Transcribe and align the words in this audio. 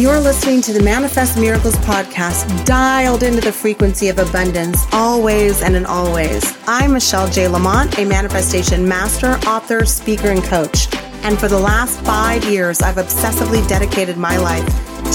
You're 0.00 0.18
listening 0.18 0.62
to 0.62 0.72
the 0.72 0.82
Manifest 0.82 1.38
Miracles 1.38 1.76
podcast, 1.76 2.64
dialed 2.64 3.22
into 3.22 3.42
the 3.42 3.52
frequency 3.52 4.08
of 4.08 4.18
abundance, 4.18 4.86
always 4.92 5.60
and 5.60 5.76
in 5.76 5.84
always. 5.84 6.56
I'm 6.66 6.94
Michelle 6.94 7.28
J. 7.28 7.48
Lamont, 7.48 7.98
a 7.98 8.06
manifestation 8.06 8.88
master, 8.88 9.32
author, 9.46 9.84
speaker, 9.84 10.28
and 10.28 10.42
coach. 10.42 10.88
And 11.22 11.38
for 11.38 11.48
the 11.48 11.58
last 11.58 12.00
five 12.00 12.42
years, 12.44 12.80
I've 12.80 12.96
obsessively 12.96 13.68
dedicated 13.68 14.16
my 14.16 14.38
life 14.38 14.64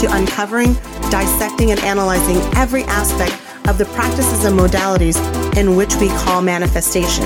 to 0.01 0.15
uncovering, 0.15 0.75
dissecting, 1.09 1.71
and 1.71 1.79
analyzing 1.79 2.37
every 2.55 2.83
aspect 2.83 3.33
of 3.67 3.79
the 3.79 3.85
practices 3.85 4.45
and 4.45 4.55
modalities 4.55 5.17
in 5.57 5.75
which 5.75 5.95
we 5.95 6.09
call 6.09 6.43
manifestation. 6.43 7.25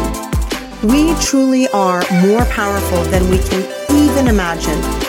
We 0.81 1.13
truly 1.15 1.67
are 1.71 2.05
more 2.25 2.45
powerful 2.45 3.03
than 3.11 3.29
we 3.29 3.39
can 3.39 3.69
even 3.91 4.29
imagine 4.29 5.08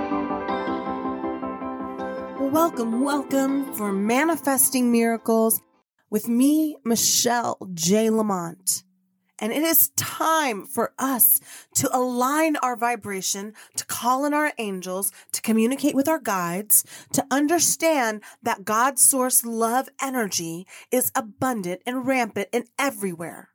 Welcome, 2.51 3.05
welcome 3.05 3.73
for 3.75 3.93
Manifesting 3.93 4.91
Miracles 4.91 5.61
with 6.09 6.27
me, 6.27 6.75
Michelle 6.83 7.57
J. 7.73 8.09
Lamont. 8.09 8.83
And 9.39 9.53
it 9.53 9.63
is 9.63 9.91
time 9.95 10.65
for 10.65 10.93
us 10.99 11.39
to 11.75 11.89
align 11.95 12.57
our 12.57 12.75
vibration, 12.75 13.53
to 13.77 13.85
call 13.85 14.25
in 14.25 14.33
our 14.33 14.51
angels, 14.57 15.13
to 15.31 15.41
communicate 15.41 15.95
with 15.95 16.09
our 16.09 16.19
guides, 16.19 16.83
to 17.13 17.25
understand 17.31 18.21
that 18.43 18.65
God's 18.65 19.01
source 19.01 19.45
love 19.45 19.87
energy 20.01 20.67
is 20.91 21.09
abundant 21.15 21.81
and 21.85 22.05
rampant 22.05 22.49
and 22.51 22.65
everywhere. 22.77 23.50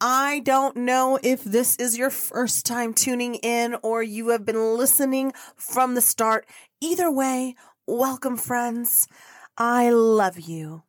I 0.00 0.40
don't 0.44 0.76
know 0.76 1.18
if 1.24 1.42
this 1.42 1.74
is 1.76 1.98
your 1.98 2.10
first 2.10 2.64
time 2.64 2.94
tuning 2.94 3.34
in 3.36 3.76
or 3.82 4.00
you 4.00 4.28
have 4.28 4.44
been 4.44 4.76
listening 4.76 5.32
from 5.56 5.94
the 5.94 6.00
start. 6.00 6.46
Either 6.80 7.10
way, 7.10 7.56
welcome, 7.86 8.36
friends. 8.36 9.08
I 9.56 9.90
love 9.90 10.38
you. 10.38 10.84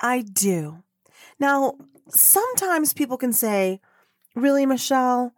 I 0.00 0.20
do. 0.20 0.84
Now, 1.40 1.74
sometimes 2.08 2.92
people 2.92 3.16
can 3.16 3.32
say, 3.32 3.80
Really, 4.36 4.64
Michelle? 4.64 5.34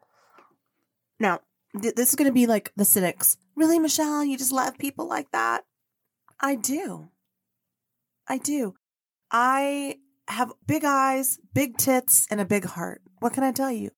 Now, 1.19 1.41
th- 1.81 1.95
this 1.95 2.11
is 2.11 2.17
going 2.17 2.29
to 2.29 2.35
be 2.35 2.47
like 2.47 2.73
the 2.77 2.85
cynics. 2.85 3.39
Really, 3.56 3.79
Michelle? 3.79 4.23
You 4.25 4.37
just 4.37 4.53
love 4.53 4.79
people 4.79 5.09
like 5.09 5.31
that? 5.33 5.65
I 6.41 6.56
do. 6.56 7.09
I 8.29 8.39
do. 8.39 8.75
I 9.31 9.97
have 10.29 10.53
big 10.67 10.85
eyes, 10.85 11.39
big 11.55 11.77
tits, 11.77 12.27
and 12.31 12.41
a 12.41 12.45
big 12.45 12.67
heart. 12.67 13.03
What 13.25 13.33
can 13.33 13.43
I 13.43 13.53
tell 13.53 13.73
you? 13.73 13.91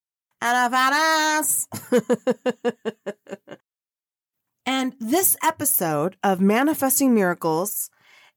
And 4.65 4.95
this 5.01 5.35
episode 5.43 6.15
of 6.23 6.39
Manifesting 6.39 7.13
Miracles 7.13 7.89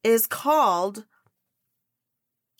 is 0.03 0.27
called 0.27 1.05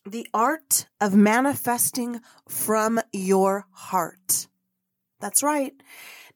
The 0.07 0.29
Art 0.33 0.87
of 1.01 1.15
Manifesting 1.15 2.21
from 2.49 3.01
Your 3.13 3.67
Heart. 3.73 4.47
That's 5.19 5.43
right. 5.43 5.73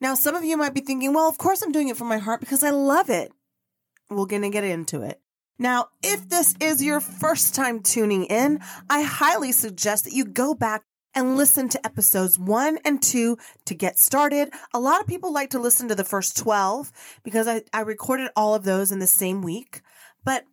Now, 0.01 0.17
some 0.17 0.35
of 0.35 0.45
you 0.45 0.57
might 0.57 0.75
be 0.75 0.81
thinking, 0.81 1.15
well, 1.15 1.29
of 1.29 1.39
course 1.39 1.63
I'm 1.63 1.71
doing 1.71 1.91
it 1.91 1.97
from 1.97 2.09
my 2.09 2.19
heart 2.19 2.41
because 2.41 2.65
I 2.65 2.71
love 2.71 3.09
it. 3.09 3.31
We're 4.11 4.27
going 4.27 4.43
to 4.43 4.51
get 4.51 4.65
into 4.65 5.03
it. 5.03 5.21
Now, 5.61 5.91
if 6.03 6.29
this 6.29 6.57
is 6.61 6.83
your 6.83 6.99
first 6.99 7.55
time 7.55 7.83
tuning 7.83 8.25
in, 8.25 8.59
I 8.91 9.03
highly 9.03 9.53
suggest 9.53 10.05
that 10.05 10.13
you 10.13 10.25
go 10.25 10.55
back 10.55 10.83
and 11.15 11.37
listen 11.37 11.69
to 11.71 11.87
episodes 11.87 12.39
one 12.39 12.79
and 12.85 13.03
two 13.03 13.39
to 13.67 13.75
get 13.75 13.99
started. 13.99 14.53
A 14.73 14.81
lot 14.81 15.01
of 15.01 15.07
people 15.07 15.33
like 15.33 15.51
to 15.51 15.59
listen 15.59 15.89
to 15.89 15.95
the 15.95 16.05
first 16.05 16.37
12 16.37 16.93
because 17.23 17.49
I, 17.49 17.63
I 17.73 17.81
recorded 17.81 18.31
all 18.37 18.55
of 18.55 18.65
those 18.65 18.93
in 18.93 18.99
the 18.99 19.07
same 19.07 19.43
week. 19.43 19.83
But 20.25 20.45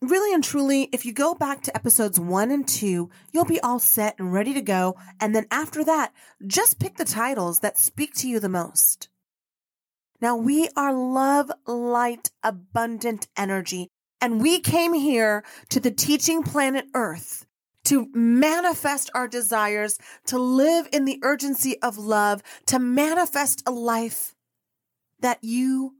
really 0.00 0.34
and 0.34 0.42
truly, 0.42 0.88
if 0.92 1.04
you 1.04 1.12
go 1.12 1.34
back 1.34 1.62
to 1.62 1.76
episodes 1.76 2.18
one 2.18 2.50
and 2.50 2.66
two, 2.66 3.10
you'll 3.32 3.44
be 3.44 3.60
all 3.60 3.78
set 3.78 4.16
and 4.18 4.32
ready 4.32 4.54
to 4.54 4.62
go. 4.62 4.96
And 5.20 5.34
then 5.34 5.46
after 5.50 5.84
that, 5.84 6.12
just 6.46 6.78
pick 6.78 6.96
the 6.96 7.04
titles 7.04 7.60
that 7.60 7.78
speak 7.78 8.14
to 8.16 8.28
you 8.28 8.40
the 8.40 8.48
most. 8.48 9.08
Now 10.20 10.36
we 10.36 10.68
are 10.76 10.92
love, 10.92 11.50
light, 11.66 12.30
abundant 12.42 13.28
energy 13.36 13.88
and 14.24 14.40
we 14.40 14.58
came 14.58 14.94
here 14.94 15.44
to 15.68 15.78
the 15.78 15.90
teaching 15.90 16.42
planet 16.42 16.86
Earth 16.94 17.44
to 17.84 18.08
manifest 18.12 19.10
our 19.14 19.28
desires, 19.28 19.98
to 20.26 20.38
live 20.38 20.88
in 20.92 21.04
the 21.04 21.18
urgency 21.22 21.80
of 21.82 21.98
love, 21.98 22.42
to 22.66 22.78
manifest 22.78 23.62
a 23.66 23.70
life 23.70 24.34
that 25.20 25.38
you 25.42 25.94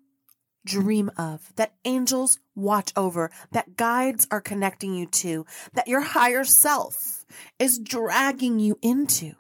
dream 0.67 1.11
of, 1.17 1.53
that 1.57 1.75
angels 1.85 2.39
watch 2.55 2.93
over, 2.97 3.31
that 3.53 3.77
guides 3.77 4.27
are 4.31 4.41
connecting 4.41 4.95
you 4.95 5.07
to, 5.07 5.45
that 5.75 5.89
your 5.89 6.01
higher 6.01 6.45
self 6.45 7.27
is 7.59 7.79
dragging 7.79 8.59
you 8.59 8.79
into. 8.81 9.35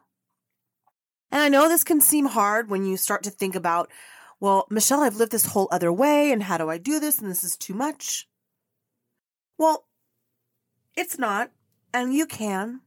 And 1.30 1.40
I 1.40 1.48
know 1.48 1.68
this 1.68 1.84
can 1.84 2.00
seem 2.00 2.26
hard 2.26 2.70
when 2.70 2.84
you 2.84 2.96
start 2.96 3.22
to 3.24 3.30
think 3.30 3.54
about, 3.54 3.90
well, 4.38 4.66
Michelle, 4.70 5.00
I've 5.00 5.16
lived 5.16 5.32
this 5.32 5.46
whole 5.46 5.68
other 5.70 5.92
way, 5.92 6.30
and 6.30 6.42
how 6.42 6.58
do 6.58 6.68
I 6.68 6.78
do 6.78 7.00
this? 7.00 7.18
And 7.18 7.30
this 7.30 7.42
is 7.42 7.56
too 7.56 7.74
much. 7.74 8.28
Well, 9.58 9.86
it's 10.96 11.18
not, 11.18 11.50
and 11.94 12.12
you 12.12 12.26
can. 12.26 12.80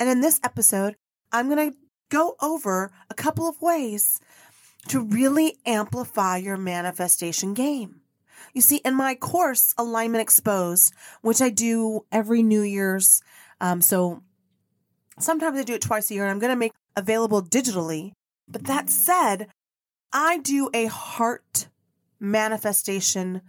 And 0.00 0.08
in 0.08 0.20
this 0.20 0.40
episode, 0.42 0.96
I'm 1.30 1.48
going 1.48 1.70
to 1.70 1.76
go 2.08 2.34
over 2.40 2.90
a 3.10 3.14
couple 3.14 3.48
of 3.48 3.60
ways 3.60 4.18
to 4.88 5.00
really 5.00 5.58
amplify 5.66 6.38
your 6.38 6.56
manifestation 6.56 7.52
game. 7.52 8.00
You 8.54 8.62
see, 8.62 8.76
in 8.78 8.94
my 8.94 9.14
course, 9.14 9.74
Alignment 9.76 10.22
Exposed, 10.22 10.94
which 11.20 11.42
I 11.42 11.50
do 11.50 12.06
every 12.10 12.42
New 12.42 12.62
Year's, 12.62 13.20
um, 13.60 13.82
so 13.82 14.22
sometimes 15.18 15.58
I 15.58 15.64
do 15.64 15.74
it 15.74 15.82
twice 15.82 16.10
a 16.10 16.14
year, 16.14 16.22
and 16.22 16.30
I'm 16.30 16.38
going 16.38 16.52
to 16.52 16.56
make 16.56 16.72
available 16.96 17.42
digitally. 17.42 18.12
But 18.48 18.64
that 18.64 18.88
said, 18.88 19.48
I 20.12 20.38
do 20.38 20.70
a 20.72 20.86
heart 20.86 21.68
manifestation 22.18 23.42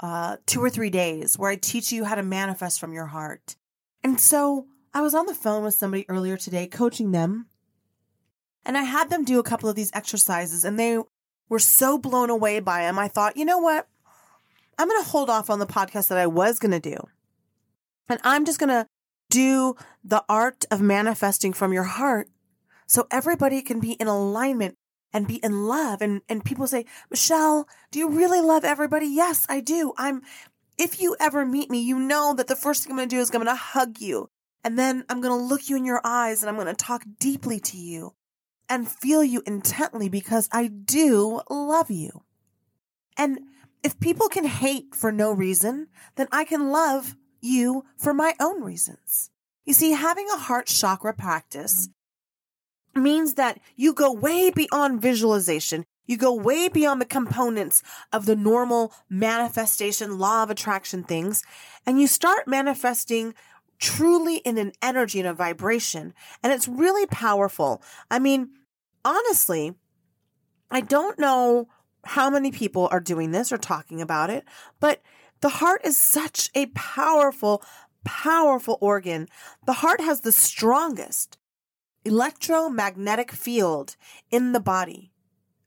uh, 0.00 0.36
two 0.44 0.62
or 0.62 0.68
three 0.68 0.90
days 0.90 1.38
where 1.38 1.50
I 1.50 1.56
teach 1.56 1.92
you 1.92 2.04
how 2.04 2.16
to 2.16 2.22
manifest 2.22 2.78
from 2.78 2.92
your 2.92 3.06
heart. 3.06 3.56
And 4.04 4.20
so 4.20 4.66
I 4.92 5.00
was 5.00 5.14
on 5.14 5.26
the 5.26 5.34
phone 5.34 5.64
with 5.64 5.74
somebody 5.74 6.04
earlier 6.08 6.36
today, 6.36 6.68
coaching 6.68 7.10
them 7.10 7.46
and 8.66 8.78
I 8.78 8.82
had 8.82 9.10
them 9.10 9.24
do 9.24 9.38
a 9.38 9.44
couple 9.44 9.68
of 9.68 9.76
these 9.76 9.90
exercises 9.92 10.64
and 10.64 10.78
they 10.78 10.98
were 11.48 11.58
so 11.58 11.98
blown 11.98 12.30
away 12.30 12.60
by 12.60 12.82
them. 12.82 12.98
I 12.98 13.08
thought, 13.08 13.36
you 13.36 13.44
know 13.44 13.58
what? 13.58 13.88
I'm 14.78 14.88
going 14.88 15.02
to 15.02 15.08
hold 15.08 15.30
off 15.30 15.50
on 15.50 15.58
the 15.58 15.66
podcast 15.66 16.08
that 16.08 16.18
I 16.18 16.26
was 16.26 16.58
going 16.58 16.72
to 16.72 16.80
do. 16.80 16.96
And 18.08 18.20
I'm 18.24 18.44
just 18.44 18.58
going 18.58 18.70
to 18.70 18.86
do 19.30 19.76
the 20.02 20.24
art 20.28 20.64
of 20.70 20.80
manifesting 20.80 21.52
from 21.52 21.72
your 21.72 21.84
heart 21.84 22.28
so 22.86 23.06
everybody 23.10 23.62
can 23.62 23.80
be 23.80 23.92
in 23.92 24.08
alignment 24.08 24.76
and 25.12 25.28
be 25.28 25.36
in 25.36 25.66
love. 25.66 26.02
And, 26.02 26.22
and 26.28 26.44
people 26.44 26.66
say, 26.66 26.86
Michelle, 27.10 27.68
do 27.90 27.98
you 27.98 28.08
really 28.08 28.40
love 28.40 28.64
everybody? 28.64 29.06
Yes, 29.06 29.46
I 29.48 29.60
do. 29.60 29.92
I'm, 29.96 30.22
if 30.78 31.00
you 31.00 31.16
ever 31.20 31.44
meet 31.44 31.70
me, 31.70 31.80
you 31.80 31.98
know 31.98 32.34
that 32.34 32.46
the 32.46 32.56
first 32.56 32.82
thing 32.82 32.92
I'm 32.92 32.96
going 32.96 33.08
to 33.08 33.16
do 33.16 33.20
is 33.20 33.30
I'm 33.30 33.42
going 33.42 33.46
to 33.46 33.54
hug 33.54 34.00
you. 34.00 34.30
And 34.62 34.78
then 34.78 35.04
I'm 35.08 35.20
going 35.20 35.38
to 35.38 35.44
look 35.44 35.68
you 35.68 35.76
in 35.76 35.84
your 35.84 36.00
eyes 36.04 36.42
and 36.42 36.48
I'm 36.48 36.56
going 36.56 36.74
to 36.74 36.74
talk 36.74 37.04
deeply 37.20 37.60
to 37.60 37.76
you 37.76 38.14
and 38.68 38.90
feel 38.90 39.22
you 39.22 39.42
intently 39.46 40.08
because 40.08 40.48
I 40.50 40.68
do 40.68 41.42
love 41.50 41.90
you. 41.90 42.22
And 43.16 43.40
if 43.82 44.00
people 44.00 44.28
can 44.28 44.46
hate 44.46 44.94
for 44.94 45.12
no 45.12 45.32
reason, 45.32 45.88
then 46.16 46.28
I 46.32 46.44
can 46.44 46.70
love 46.70 47.14
you 47.42 47.84
for 47.98 48.14
my 48.14 48.34
own 48.40 48.62
reasons. 48.62 49.30
You 49.66 49.74
see, 49.74 49.92
having 49.92 50.26
a 50.32 50.38
heart 50.38 50.66
chakra 50.66 51.12
practice 51.12 51.90
means 52.94 53.34
that 53.34 53.60
you 53.76 53.92
go 53.92 54.12
way 54.12 54.50
beyond 54.50 55.02
visualization. 55.02 55.84
You 56.06 56.16
go 56.16 56.34
way 56.34 56.68
beyond 56.68 57.00
the 57.00 57.06
components 57.06 57.82
of 58.12 58.26
the 58.26 58.36
normal 58.36 58.92
manifestation, 59.08 60.18
law 60.18 60.42
of 60.42 60.50
attraction 60.50 61.02
things, 61.02 61.42
and 61.86 62.00
you 62.00 62.06
start 62.06 62.46
manifesting 62.46 63.34
truly 63.78 64.36
in 64.38 64.58
an 64.58 64.72
energy 64.82 65.18
and 65.18 65.28
a 65.28 65.34
vibration. 65.34 66.14
And 66.42 66.52
it's 66.52 66.68
really 66.68 67.06
powerful. 67.06 67.82
I 68.10 68.18
mean, 68.18 68.50
honestly, 69.04 69.74
I 70.70 70.80
don't 70.80 71.18
know 71.18 71.68
how 72.04 72.28
many 72.28 72.50
people 72.50 72.88
are 72.90 73.00
doing 73.00 73.30
this 73.30 73.52
or 73.52 73.58
talking 73.58 74.00
about 74.00 74.30
it, 74.30 74.44
but 74.80 75.00
the 75.40 75.48
heart 75.48 75.82
is 75.84 75.98
such 75.98 76.50
a 76.54 76.66
powerful, 76.66 77.62
powerful 78.04 78.78
organ. 78.80 79.28
The 79.66 79.74
heart 79.74 80.00
has 80.00 80.20
the 80.20 80.32
strongest 80.32 81.38
electromagnetic 82.04 83.32
field 83.32 83.96
in 84.30 84.52
the 84.52 84.60
body. 84.60 85.13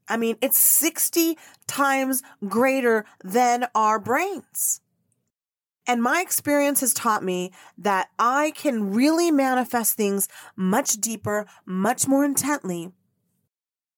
I 0.07 0.17
mean, 0.17 0.37
it's 0.41 0.57
60 0.57 1.37
times 1.67 2.23
greater 2.47 3.05
than 3.23 3.67
our 3.75 3.99
brains. 3.99 4.81
And 5.85 6.03
my 6.03 6.21
experience 6.21 6.81
has 6.81 6.93
taught 6.93 7.23
me 7.23 7.53
that 7.77 8.09
I 8.19 8.51
can 8.55 8.91
really 8.91 9.31
manifest 9.31 9.95
things 9.95 10.27
much 10.55 10.95
deeper, 10.95 11.45
much 11.65 12.07
more 12.07 12.25
intently 12.25 12.91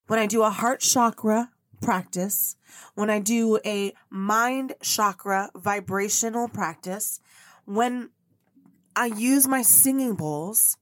when 0.06 0.20
I 0.20 0.28
do 0.28 0.44
a 0.44 0.50
heart 0.50 0.82
chakra 0.82 1.52
practice, 1.82 2.56
when 2.94 3.10
I 3.10 3.20
do 3.20 3.60
a 3.66 3.94
mind 4.10 4.74
chakra 4.82 5.50
vibrational 5.56 6.48
practice, 6.48 7.20
when 7.66 8.10
I 8.96 9.06
use 9.06 9.48
my 9.48 9.62
singing 9.62 10.16
bowls 10.16 10.78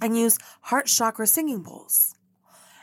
and 0.00 0.16
use 0.16 0.38
heart 0.62 0.86
chakra 0.86 1.26
singing 1.26 1.62
bowls. 1.62 2.14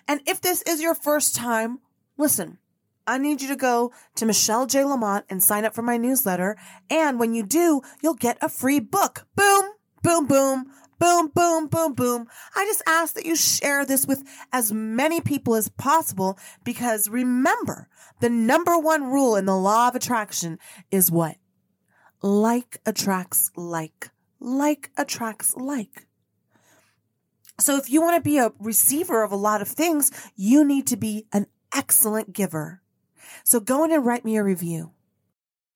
And 0.07 0.21
if 0.25 0.41
this 0.41 0.61
is 0.63 0.81
your 0.81 0.95
first 0.95 1.35
time, 1.35 1.79
listen, 2.17 2.59
I 3.05 3.17
need 3.17 3.41
you 3.41 3.47
to 3.47 3.55
go 3.55 3.91
to 4.15 4.25
Michelle 4.25 4.65
J. 4.65 4.83
Lamont 4.83 5.25
and 5.29 5.41
sign 5.41 5.65
up 5.65 5.73
for 5.73 5.81
my 5.81 5.97
newsletter. 5.97 6.57
And 6.89 7.19
when 7.19 7.33
you 7.33 7.43
do, 7.43 7.81
you'll 8.01 8.15
get 8.15 8.37
a 8.41 8.49
free 8.49 8.79
book. 8.79 9.25
Boom, 9.35 9.71
boom, 10.03 10.27
boom, 10.27 10.65
boom, 10.99 11.31
boom, 11.33 11.67
boom, 11.67 11.93
boom. 11.93 12.27
I 12.55 12.65
just 12.65 12.83
ask 12.85 13.13
that 13.15 13.25
you 13.25 13.35
share 13.35 13.85
this 13.85 14.05
with 14.05 14.23
as 14.51 14.73
many 14.73 15.21
people 15.21 15.55
as 15.55 15.69
possible 15.69 16.37
because 16.63 17.09
remember, 17.09 17.87
the 18.19 18.29
number 18.29 18.77
one 18.77 19.05
rule 19.05 19.35
in 19.35 19.45
the 19.45 19.55
law 19.55 19.87
of 19.87 19.95
attraction 19.95 20.59
is 20.91 21.11
what? 21.11 21.37
Like 22.21 22.79
attracts 22.85 23.51
like. 23.55 24.09
Like 24.39 24.91
attracts 24.97 25.55
like. 25.55 26.06
So 27.59 27.77
if 27.77 27.89
you 27.89 28.01
want 28.01 28.15
to 28.15 28.29
be 28.29 28.37
a 28.37 28.51
receiver 28.59 29.23
of 29.23 29.31
a 29.31 29.35
lot 29.35 29.61
of 29.61 29.67
things, 29.67 30.11
you 30.35 30.63
need 30.63 30.87
to 30.87 30.97
be 30.97 31.25
an 31.33 31.47
excellent 31.73 32.33
giver. 32.33 32.81
So 33.43 33.59
go 33.59 33.83
in 33.83 33.91
and 33.91 34.05
write 34.05 34.25
me 34.25 34.37
a 34.37 34.43
review. 34.43 34.91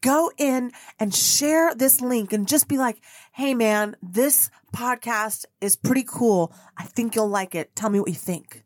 Go 0.01 0.31
in 0.37 0.71
and 0.99 1.13
share 1.13 1.75
this 1.75 2.01
link 2.01 2.33
and 2.33 2.47
just 2.47 2.67
be 2.67 2.77
like, 2.77 3.01
Hey 3.33 3.53
man, 3.53 3.95
this 4.01 4.49
podcast 4.75 5.45
is 5.59 5.75
pretty 5.75 6.03
cool. 6.07 6.53
I 6.77 6.83
think 6.83 7.15
you'll 7.15 7.27
like 7.27 7.55
it. 7.55 7.75
Tell 7.75 7.89
me 7.89 7.99
what 7.99 8.09
you 8.09 8.15
think. 8.15 8.63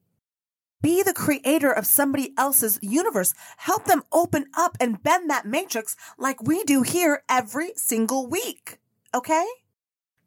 Be 0.81 1.01
the 1.01 1.13
creator 1.13 1.71
of 1.71 1.87
somebody 1.87 2.33
else's 2.37 2.79
universe. 2.81 3.33
Help 3.57 3.85
them 3.85 4.03
open 4.11 4.45
up 4.55 4.77
and 4.79 5.01
bend 5.01 5.29
that 5.29 5.45
matrix 5.45 5.95
like 6.17 6.43
we 6.43 6.63
do 6.63 6.83
here 6.83 7.23
every 7.27 7.71
single 7.75 8.27
week. 8.27 8.77
Okay? 9.13 9.45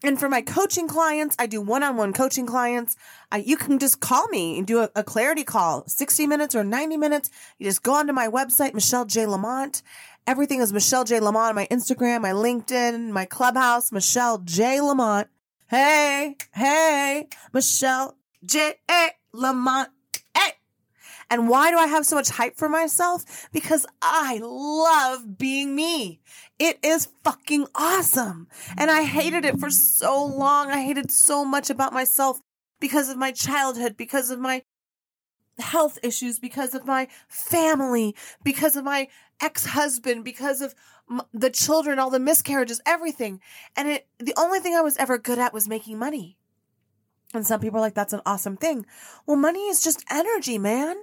And 0.03 0.19
for 0.19 0.29
my 0.29 0.43
coaching 0.43 0.87
clients, 0.87 1.35
I 1.39 1.47
do 1.47 1.61
one-on-one 1.61 2.13
coaching 2.13 2.47
clients. 2.47 2.97
You 3.37 3.57
can 3.57 3.81
just 3.81 4.01
call 4.01 4.29
me 4.29 4.59
and 4.59 4.67
do 4.67 4.81
a, 4.81 4.91
a, 4.95 5.03
clarity 5.03 5.43
call, 5.43 5.85
60 5.89 6.27
minutes 6.27 6.55
or 6.55 6.63
90 6.63 6.97
minutes. 6.97 7.31
You 7.59 7.67
just 7.67 7.83
go 7.83 7.95
onto 7.95 8.13
my 8.13 8.29
website, 8.29 8.75
Michelle 8.75 9.05
J. 9.05 9.27
Lamont. 9.27 9.83
Everything 10.27 10.61
is 10.61 10.73
Michelle 10.73 11.05
J. 11.05 11.21
Lamont, 11.21 11.51
on 11.51 11.55
my 11.57 11.67
Instagram, 11.67 12.21
my 12.21 12.31
LinkedIn, 12.31 13.11
my 13.11 13.25
clubhouse, 13.25 13.91
Michelle 13.91 14.39
J. 14.39 14.81
Lamont. 14.81 15.27
Hey, 15.67 16.37
hey, 16.55 17.29
Michelle 17.53 18.17
J. 18.45 18.75
Lamont. 19.33 19.89
And 21.31 21.49
why 21.49 21.71
do 21.71 21.79
I 21.79 21.87
have 21.87 22.07
so 22.07 22.17
much 22.17 22.31
hype 22.31 22.57
for 22.57 22.69
myself? 22.69 23.49
Because 23.53 23.85
I 24.01 24.41
love 24.43 25.37
being 25.37 25.75
me. 25.75 26.21
It 26.59 26.79
is 26.83 27.09
fucking 27.23 27.67
awesome. 27.75 28.49
And 28.77 28.91
I 28.91 29.03
hated 29.03 29.45
it 29.45 29.61
for 29.61 29.71
so 29.71 30.25
long. 30.25 30.71
I 30.71 30.83
hated 30.83 31.11
so 31.11 31.45
much 31.45 31.69
about 31.69 31.93
myself 31.93 32.41
because 32.81 33.09
of 33.09 33.19
my 33.19 33.33
childhood, 33.33 33.97
because 33.97 34.31
of 34.31 34.39
my 34.39 34.63
health 35.59 35.99
issues, 36.03 36.39
because 36.39 36.75
of 36.75 36.87
my 36.87 37.09
family, 37.29 38.15
because 38.43 38.77
of 38.77 38.85
my 38.85 39.09
ex-husband, 39.41 40.25
because 40.25 40.63
of 40.63 40.75
the 41.33 41.51
children, 41.51 41.99
all 41.99 42.11
the 42.11 42.19
miscarriages, 42.19 42.81
everything. 42.87 43.41
And 43.77 43.89
it, 43.89 44.07
the 44.19 44.35
only 44.37 44.61
thing 44.61 44.75
I 44.75 44.81
was 44.81 44.97
ever 44.97 45.19
good 45.19 45.39
at 45.39 45.53
was 45.53 45.69
making 45.69 45.99
money. 45.99 46.37
And 47.35 47.47
some 47.47 47.61
people 47.61 47.79
are 47.79 47.83
like, 47.83 47.95
that's 47.95 48.13
an 48.15 48.23
awesome 48.25 48.57
thing. 48.57 48.87
Well, 49.27 49.37
money 49.37 49.67
is 49.69 49.83
just 49.83 50.05
energy, 50.11 50.57
man. 50.57 50.97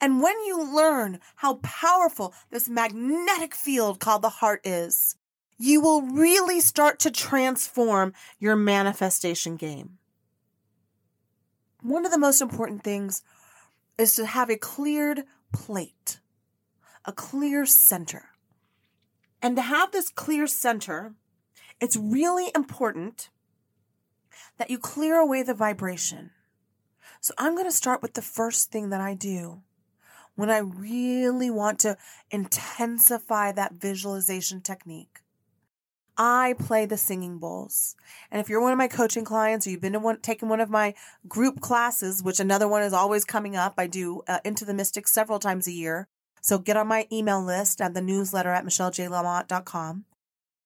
And 0.00 0.20
when 0.22 0.38
you 0.44 0.74
learn 0.74 1.20
how 1.36 1.54
powerful 1.62 2.34
this 2.50 2.68
magnetic 2.68 3.54
field 3.54 4.00
called 4.00 4.22
the 4.22 4.28
heart 4.28 4.60
is, 4.66 5.16
you 5.58 5.80
will 5.80 6.02
really 6.02 6.60
start 6.60 6.98
to 7.00 7.10
transform 7.10 8.12
your 8.38 8.56
manifestation 8.56 9.56
game. 9.56 9.98
One 11.80 12.04
of 12.04 12.12
the 12.12 12.18
most 12.18 12.40
important 12.40 12.82
things 12.82 13.22
is 13.98 14.14
to 14.16 14.26
have 14.26 14.50
a 14.50 14.56
cleared 14.56 15.24
plate, 15.52 16.20
a 17.04 17.12
clear 17.12 17.64
center. 17.66 18.30
And 19.40 19.56
to 19.56 19.62
have 19.62 19.92
this 19.92 20.08
clear 20.08 20.46
center, 20.46 21.14
it's 21.80 21.96
really 21.96 22.50
important 22.54 23.30
that 24.56 24.70
you 24.70 24.78
clear 24.78 25.16
away 25.16 25.42
the 25.42 25.54
vibration. 25.54 26.30
So 27.20 27.34
I'm 27.38 27.54
going 27.54 27.66
to 27.66 27.72
start 27.72 28.02
with 28.02 28.14
the 28.14 28.22
first 28.22 28.70
thing 28.70 28.90
that 28.90 29.00
I 29.00 29.14
do 29.14 29.62
when 30.36 30.50
I 30.50 30.58
really 30.58 31.50
want 31.50 31.78
to 31.80 31.96
intensify 32.30 33.52
that 33.52 33.74
visualization 33.74 34.60
technique. 34.60 35.20
I 36.16 36.54
play 36.58 36.86
the 36.86 36.96
singing 36.96 37.38
bowls. 37.38 37.96
And 38.30 38.40
if 38.40 38.48
you're 38.48 38.60
one 38.60 38.72
of 38.72 38.78
my 38.78 38.88
coaching 38.88 39.24
clients 39.24 39.66
or 39.66 39.70
you've 39.70 39.80
been 39.80 39.94
to 39.94 39.98
one, 39.98 40.18
one 40.40 40.60
of 40.60 40.70
my 40.70 40.94
group 41.26 41.60
classes, 41.60 42.22
which 42.22 42.38
another 42.38 42.68
one 42.68 42.82
is 42.82 42.92
always 42.92 43.24
coming 43.24 43.56
up, 43.56 43.74
I 43.78 43.86
do 43.88 44.22
uh, 44.28 44.38
Into 44.44 44.64
the 44.64 44.74
Mystic 44.74 45.08
several 45.08 45.38
times 45.38 45.66
a 45.66 45.72
year. 45.72 46.06
So 46.40 46.58
get 46.58 46.76
on 46.76 46.86
my 46.86 47.08
email 47.10 47.42
list 47.42 47.80
at 47.80 47.94
the 47.94 48.02
newsletter 48.02 48.50
at 48.50 48.64
michellejlamont.com. 48.64 50.04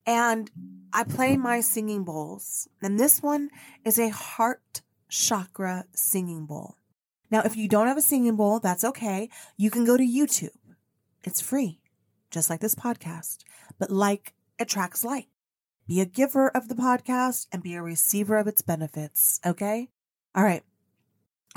And 0.05 0.51
I 0.93 1.05
play 1.05 1.37
my 1.37 1.61
singing 1.61 2.05
bowls. 2.05 2.69
And 2.83 2.99
this 2.99 3.23
one 3.23 3.51
is 3.85 3.99
a 3.99 4.09
heart 4.09 4.83
chakra 5.09 5.85
singing 5.95 6.47
bowl. 6.47 6.78
Now, 7.31 7.43
if 7.45 7.57
you 7.57 7.69
don't 7.69 7.87
have 7.87 7.97
a 7.97 8.03
singing 8.03 8.37
bowl, 8.37 8.61
that's 8.61 8.85
okay. 8.85 9.29
You 9.57 9.71
can 9.71 9.85
go 9.85 9.97
to 9.97 10.03
YouTube. 10.03 10.57
It's 11.25 11.41
free, 11.41 11.81
just 12.31 12.49
like 12.49 12.61
this 12.61 12.75
podcast. 12.75 13.39
But 13.79 13.91
like 13.91 14.35
attracts 14.59 15.05
like. 15.05 15.29
Be 15.87 16.01
a 16.01 16.07
giver 16.07 16.49
of 16.49 16.69
the 16.69 16.75
podcast 16.75 17.47
and 17.53 17.63
be 17.63 17.75
a 17.75 17.83
receiver 17.83 18.37
of 18.37 18.47
its 18.47 18.63
benefits. 18.63 19.41
Okay? 19.45 19.89
All 20.35 20.45
right. 20.45 20.63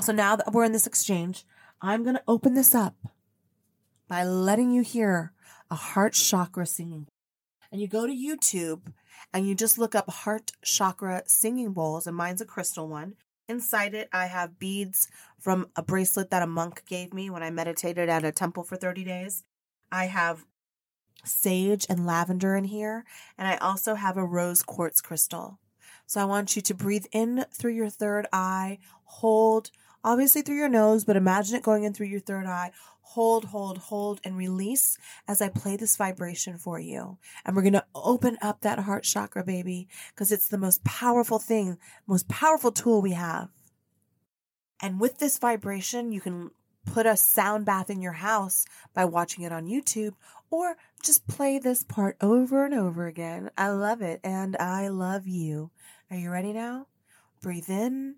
So 0.00 0.12
now 0.12 0.36
that 0.36 0.52
we're 0.52 0.64
in 0.64 0.72
this 0.72 0.86
exchange, 0.86 1.44
I'm 1.80 2.02
going 2.02 2.16
to 2.16 2.22
open 2.26 2.54
this 2.54 2.74
up 2.74 2.96
by 4.08 4.24
letting 4.24 4.70
you 4.70 4.82
hear 4.82 5.32
a 5.70 5.74
heart 5.74 6.14
chakra 6.14 6.66
singing. 6.66 7.04
Bowl. 7.04 7.12
And 7.70 7.80
you 7.80 7.88
go 7.88 8.06
to 8.06 8.12
YouTube 8.12 8.92
and 9.32 9.46
you 9.46 9.54
just 9.54 9.78
look 9.78 9.94
up 9.94 10.10
heart 10.10 10.52
chakra 10.62 11.22
singing 11.26 11.72
bowls, 11.72 12.06
and 12.06 12.16
mine's 12.16 12.40
a 12.40 12.46
crystal 12.46 12.88
one. 12.88 13.14
Inside 13.48 13.94
it, 13.94 14.08
I 14.12 14.26
have 14.26 14.58
beads 14.58 15.08
from 15.38 15.66
a 15.76 15.82
bracelet 15.82 16.30
that 16.30 16.42
a 16.42 16.46
monk 16.46 16.84
gave 16.86 17.12
me 17.12 17.28
when 17.28 17.42
I 17.42 17.50
meditated 17.50 18.08
at 18.08 18.24
a 18.24 18.32
temple 18.32 18.62
for 18.62 18.76
30 18.76 19.04
days. 19.04 19.44
I 19.90 20.06
have 20.06 20.46
sage 21.24 21.86
and 21.88 22.06
lavender 22.06 22.56
in 22.56 22.64
here. 22.64 23.04
And 23.36 23.48
I 23.48 23.56
also 23.56 23.94
have 23.94 24.16
a 24.16 24.24
rose 24.24 24.62
quartz 24.62 25.00
crystal. 25.00 25.58
So 26.06 26.20
I 26.20 26.24
want 26.24 26.56
you 26.56 26.62
to 26.62 26.74
breathe 26.74 27.06
in 27.12 27.44
through 27.52 27.72
your 27.72 27.88
third 27.88 28.26
eye, 28.32 28.78
hold, 29.04 29.70
obviously 30.04 30.42
through 30.42 30.56
your 30.56 30.68
nose, 30.68 31.04
but 31.04 31.16
imagine 31.16 31.56
it 31.56 31.62
going 31.62 31.84
in 31.84 31.94
through 31.94 32.06
your 32.06 32.20
third 32.20 32.46
eye. 32.46 32.72
Hold, 33.02 33.46
hold, 33.46 33.78
hold, 33.78 34.20
and 34.24 34.36
release 34.36 34.96
as 35.28 35.42
I 35.42 35.48
play 35.48 35.76
this 35.76 35.96
vibration 35.96 36.56
for 36.56 36.78
you. 36.78 37.18
And 37.44 37.54
we're 37.54 37.62
going 37.62 37.72
to 37.74 37.84
open 37.94 38.38
up 38.40 38.62
that 38.62 38.80
heart 38.80 39.04
chakra, 39.04 39.44
baby, 39.44 39.88
because 40.14 40.32
it's 40.32 40.48
the 40.48 40.58
most 40.58 40.82
powerful 40.84 41.38
thing, 41.38 41.78
most 42.06 42.28
powerful 42.28 42.72
tool 42.72 43.02
we 43.02 43.12
have. 43.12 43.48
And 44.80 44.98
with 44.98 45.18
this 45.18 45.38
vibration, 45.38 46.10
you 46.10 46.20
can 46.20 46.50
put 46.84 47.06
a 47.06 47.16
sound 47.16 47.64
bath 47.64 47.90
in 47.90 48.02
your 48.02 48.12
house 48.12 48.64
by 48.94 49.04
watching 49.04 49.44
it 49.44 49.52
on 49.52 49.66
YouTube 49.66 50.14
or 50.50 50.76
just 51.02 51.26
play 51.26 51.58
this 51.58 51.84
part 51.84 52.16
over 52.20 52.64
and 52.64 52.74
over 52.74 53.06
again. 53.06 53.50
I 53.56 53.70
love 53.70 54.02
it 54.02 54.20
and 54.24 54.56
I 54.56 54.88
love 54.88 55.26
you. 55.26 55.70
Are 56.10 56.16
you 56.16 56.30
ready 56.30 56.52
now? 56.52 56.86
Breathe 57.40 57.70
in. 57.70 58.16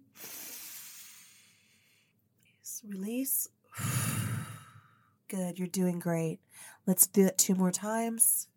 Release. 2.87 3.49
Good, 5.29 5.59
you're 5.59 5.69
doing 5.69 5.99
great. 5.99 6.41
Let's 6.87 7.07
do 7.07 7.27
it 7.27 7.39
two 7.39 7.55
more 7.55 7.71
times. 7.71 8.49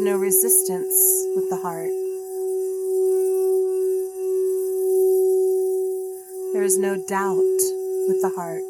No 0.00 0.16
resistance 0.16 1.26
with 1.34 1.50
the 1.50 1.56
heart. 1.56 1.90
There 6.52 6.62
is 6.62 6.78
no 6.78 7.02
doubt 7.08 7.36
with 8.06 8.22
the 8.22 8.28
heart. 8.28 8.62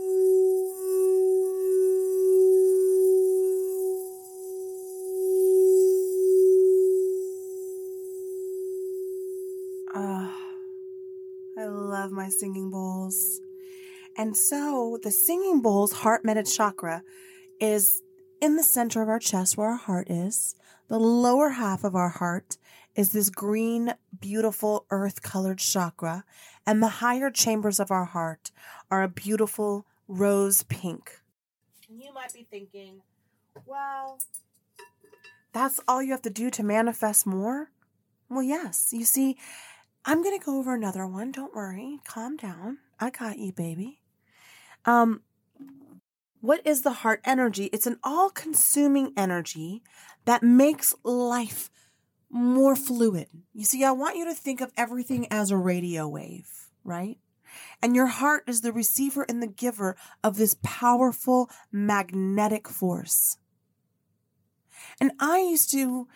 Oh, 9.95 10.35
I 11.59 11.65
love 11.67 12.11
my 12.11 12.31
singing 12.31 12.71
bowls. 12.71 13.43
And 14.17 14.35
so 14.35 14.99
the 15.03 15.11
singing 15.11 15.61
bowl's 15.61 15.93
heart 15.93 16.25
metta 16.25 16.43
chakra 16.43 17.05
is 17.61 18.03
in 18.41 18.57
the 18.57 18.63
center 18.63 19.03
of 19.03 19.09
our 19.09 19.19
chest 19.19 19.57
where 19.57 19.69
our 19.69 19.77
heart 19.77 20.11
is. 20.11 20.55
The 20.89 20.99
lower 20.99 21.51
half 21.51 21.85
of 21.85 21.95
our 21.95 22.09
heart 22.09 22.57
is 22.95 23.13
this 23.13 23.31
green, 23.31 23.95
beautiful 24.19 24.87
earth 24.91 25.23
colored 25.23 25.59
chakra. 25.59 26.25
And 26.67 26.83
the 26.83 26.89
higher 26.89 27.31
chambers 27.31 27.79
of 27.81 27.91
our 27.91 28.05
heart 28.05 28.51
are 28.91 29.03
a 29.03 29.09
beautiful 29.09 29.87
rose 30.07 30.63
pink. 30.65 31.21
And 31.89 32.03
you 32.03 32.13
might 32.13 32.33
be 32.33 32.47
thinking, 32.51 33.03
well, 33.67 34.19
that's 35.53 35.81
all 35.89 36.03
you 36.03 36.13
have 36.13 36.23
to 36.23 36.31
do 36.31 36.51
to 36.51 36.63
manifest 36.63 37.27
more? 37.27 37.71
Well, 38.29 38.43
yes. 38.43 38.93
You 38.93 39.05
see, 39.05 39.37
I'm 40.05 40.23
going 40.23 40.39
to 40.39 40.45
go 40.45 40.59
over 40.59 40.75
another 40.75 41.07
one. 41.07 41.33
Don't 41.33 41.55
worry. 41.55 42.01
Calm 42.07 42.37
down. 42.37 42.79
I 43.01 43.11
got 43.11 43.39
you, 43.39 43.53
baby. 43.53 44.01
Um, 44.85 45.23
what 46.41 46.67
is 46.67 46.83
the 46.83 46.93
heart 46.93 47.21
energy? 47.25 47.67
It's 47.67 47.87
an 47.87 47.99
all 48.03 48.31
consuming 48.31 49.13
energy 49.17 49.83
that 50.25 50.43
makes 50.43 50.95
life 51.03 51.71
more 52.31 52.77
fluid. 52.77 53.29
You 53.55 53.65
see, 53.65 53.85
I 53.85 53.91
want 53.93 54.17
you 54.17 54.25
to 54.27 54.35
think 54.35 54.61
of 54.61 54.73
everything 54.77 55.27
as 55.31 55.51
a 55.51 55.57
radio 55.57 56.07
wave, 56.07 56.49
right? 56.85 57.19
And 57.83 57.97
your 57.97 58.07
heart 58.07 58.45
is 58.47 58.61
the 58.61 58.73
receiver 58.73 59.25
and 59.29 59.43
the 59.43 59.47
giver 59.47 59.97
of 60.23 60.37
this 60.37 60.57
powerful 60.63 61.51
magnetic 61.73 62.69
force. 62.69 63.39
And 65.01 65.13
I 65.19 65.39
used 65.39 65.71
to, 65.73 66.09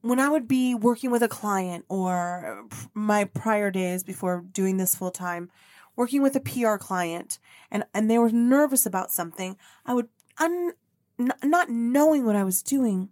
when 0.00 0.20
I 0.20 0.28
would 0.28 0.48
be 0.48 0.74
working 0.74 1.10
with 1.10 1.22
a 1.22 1.28
client 1.28 1.84
or 1.88 2.66
my 2.94 3.24
prior 3.24 3.70
days 3.70 4.02
before 4.02 4.44
doing 4.52 4.76
this 4.78 4.94
full 4.94 5.10
time, 5.10 5.50
working 5.96 6.22
with 6.22 6.36
a 6.36 6.40
PR 6.40 6.76
client 6.76 7.38
and, 7.70 7.84
and 7.92 8.10
they 8.10 8.18
were 8.18 8.30
nervous 8.30 8.86
about 8.86 9.10
something, 9.10 9.56
I 9.84 9.94
would, 9.94 10.08
un, 10.38 10.72
n- 11.18 11.32
not 11.42 11.70
knowing 11.70 12.24
what 12.24 12.36
I 12.36 12.44
was 12.44 12.62
doing, 12.62 13.08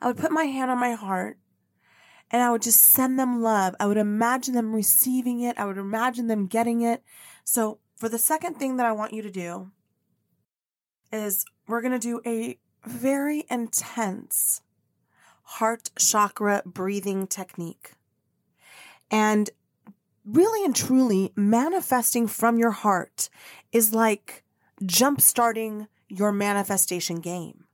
I 0.00 0.06
would 0.06 0.16
put 0.16 0.32
my 0.32 0.44
hand 0.44 0.70
on 0.70 0.80
my 0.80 0.92
heart 0.92 1.38
and 2.30 2.42
I 2.42 2.50
would 2.50 2.62
just 2.62 2.82
send 2.82 3.18
them 3.18 3.42
love. 3.42 3.74
I 3.80 3.86
would 3.86 3.96
imagine 3.96 4.54
them 4.54 4.74
receiving 4.74 5.40
it. 5.40 5.58
I 5.58 5.64
would 5.64 5.78
imagine 5.78 6.26
them 6.26 6.46
getting 6.46 6.82
it. 6.82 7.02
So 7.44 7.78
for 7.96 8.08
the 8.08 8.18
second 8.18 8.54
thing 8.54 8.76
that 8.76 8.86
I 8.86 8.92
want 8.92 9.12
you 9.12 9.22
to 9.22 9.30
do 9.30 9.70
is 11.12 11.44
we're 11.66 11.80
going 11.80 11.92
to 11.92 11.98
do 11.98 12.20
a 12.26 12.58
very 12.84 13.44
intense 13.50 14.62
heart 15.42 15.90
chakra 15.98 16.62
breathing 16.66 17.26
technique. 17.26 17.92
And 19.10 19.48
really 20.28 20.64
and 20.64 20.74
truly 20.74 21.32
manifesting 21.36 22.26
from 22.26 22.58
your 22.58 22.70
heart 22.70 23.28
is 23.72 23.94
like 23.94 24.44
jump 24.84 25.20
starting 25.20 25.88
your 26.08 26.32
manifestation 26.32 27.20
game. 27.20 27.64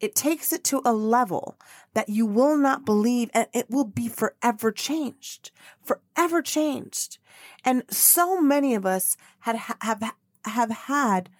It 0.00 0.14
takes 0.14 0.52
it 0.52 0.64
to 0.64 0.82
a 0.84 0.92
level 0.92 1.58
that 1.94 2.08
you 2.08 2.26
will 2.26 2.56
not 2.56 2.84
believe 2.84 3.30
and 3.32 3.46
it 3.52 3.70
will 3.70 3.84
be 3.84 4.08
forever 4.08 4.72
changed, 4.72 5.52
forever 5.82 6.42
changed. 6.42 7.18
And 7.64 7.84
so 7.88 8.40
many 8.40 8.74
of 8.74 8.84
us 8.84 9.16
had, 9.40 9.56
have, 9.80 10.02
have 10.44 10.70
had 10.70 11.30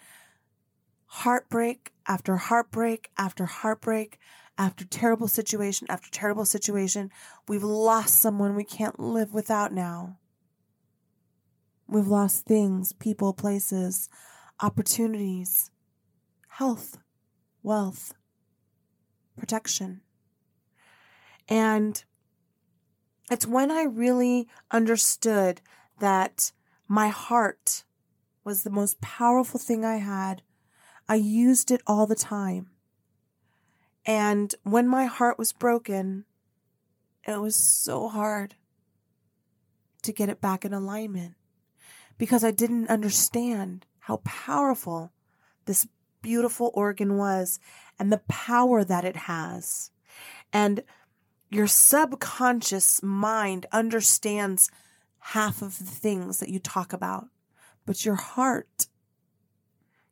heartbreak 1.07 1.93
after 2.07 2.37
heartbreak 2.37 3.11
after 3.19 3.47
heartbreak 3.47 4.19
after 4.57 4.85
terrible 4.85 5.29
situation 5.29 5.87
after 5.91 6.11
terrible 6.11 6.45
situation. 6.45 7.11
We've 7.49 7.65
lost 7.65 8.21
someone 8.21 8.55
we 8.55 8.65
can't 8.65 9.01
live 9.01 9.35
without 9.35 9.73
now. 9.73 10.19
We've 11.93 12.09
lost 12.09 12.47
things, 12.47 12.95
people, 12.95 13.35
places, 13.35 14.09
opportunities, 14.61 15.71
health, 16.49 16.97
wealth, 17.63 18.15
protection. 19.37 20.01
And 21.51 22.03
it's 23.31 23.47
when 23.47 23.71
I 23.71 23.83
really 23.83 24.49
understood 24.71 25.61
that 25.99 26.53
my 26.89 27.09
heart 27.09 27.85
was 28.43 28.63
the 28.63 28.71
most 28.71 29.03
powerful 29.03 29.61
thing 29.61 29.85
I 29.85 29.97
had. 29.97 30.41
I 31.11 31.17
used 31.17 31.71
it 31.71 31.83
all 31.87 32.07
the 32.07 32.15
time. 32.15 32.71
And 34.07 34.55
when 34.63 34.89
my 34.89 35.05
heart 35.05 35.39
was 35.39 35.53
broken, 35.53 36.25
it 37.29 37.39
was 37.39 37.55
so 37.55 38.09
hard 38.09 38.55
to 40.01 40.11
get 40.11 40.31
it 40.31 40.41
back 40.41 40.65
in 40.65 40.73
alignment 40.73 41.35
because 42.19 42.45
I 42.45 42.51
didn't 42.51 42.89
understand 42.89 43.87
how 44.01 44.19
powerful 44.25 45.13
this 45.67 45.87
beautiful 46.23 46.71
organ 46.75 47.17
was 47.17 47.59
and 47.99 48.13
the 48.13 48.23
power 48.29 48.85
that 48.85 49.05
it 49.05 49.17
has. 49.17 49.91
And 50.53 50.83
your 51.51 51.67
subconscious 51.67 53.03
mind 53.03 53.67
understands 53.73 54.71
half 55.19 55.63
of 55.63 55.79
the 55.79 55.85
things 55.85 56.39
that 56.39 56.49
you 56.49 56.59
talk 56.59 56.93
about, 56.93 57.29
but 57.87 58.05
your 58.05 58.15
heart, 58.15 58.87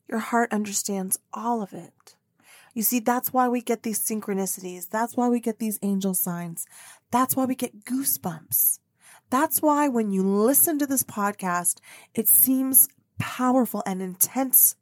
your 0.09 0.19
heart 0.19 0.52
understands 0.52 1.19
all 1.33 1.62
of 1.62 1.73
it. 1.73 2.14
You 2.75 2.83
see, 2.83 3.00
that's 3.00 3.33
why 3.33 3.49
we 3.49 3.61
get 3.61 3.83
these 3.83 3.99
synchronicities. 3.99 4.88
That's 4.88 5.16
why 5.16 5.28
we 5.28 5.40
get 5.40 5.59
these 5.59 5.78
angel 5.83 6.14
signs. 6.14 6.66
That's 7.11 7.35
why 7.35 7.45
we 7.45 7.54
get 7.54 7.85
goosebumps. 7.85 8.78
That's 9.30 9.62
why 9.62 9.88
when 9.88 10.10
you 10.10 10.22
listen 10.22 10.78
to 10.80 10.87
this 10.87 11.04
podcast, 11.04 11.78
it 12.14 12.28
seems 12.28 12.88
powerful 13.18 13.82
and 13.87 14.02
intense 14.02 14.76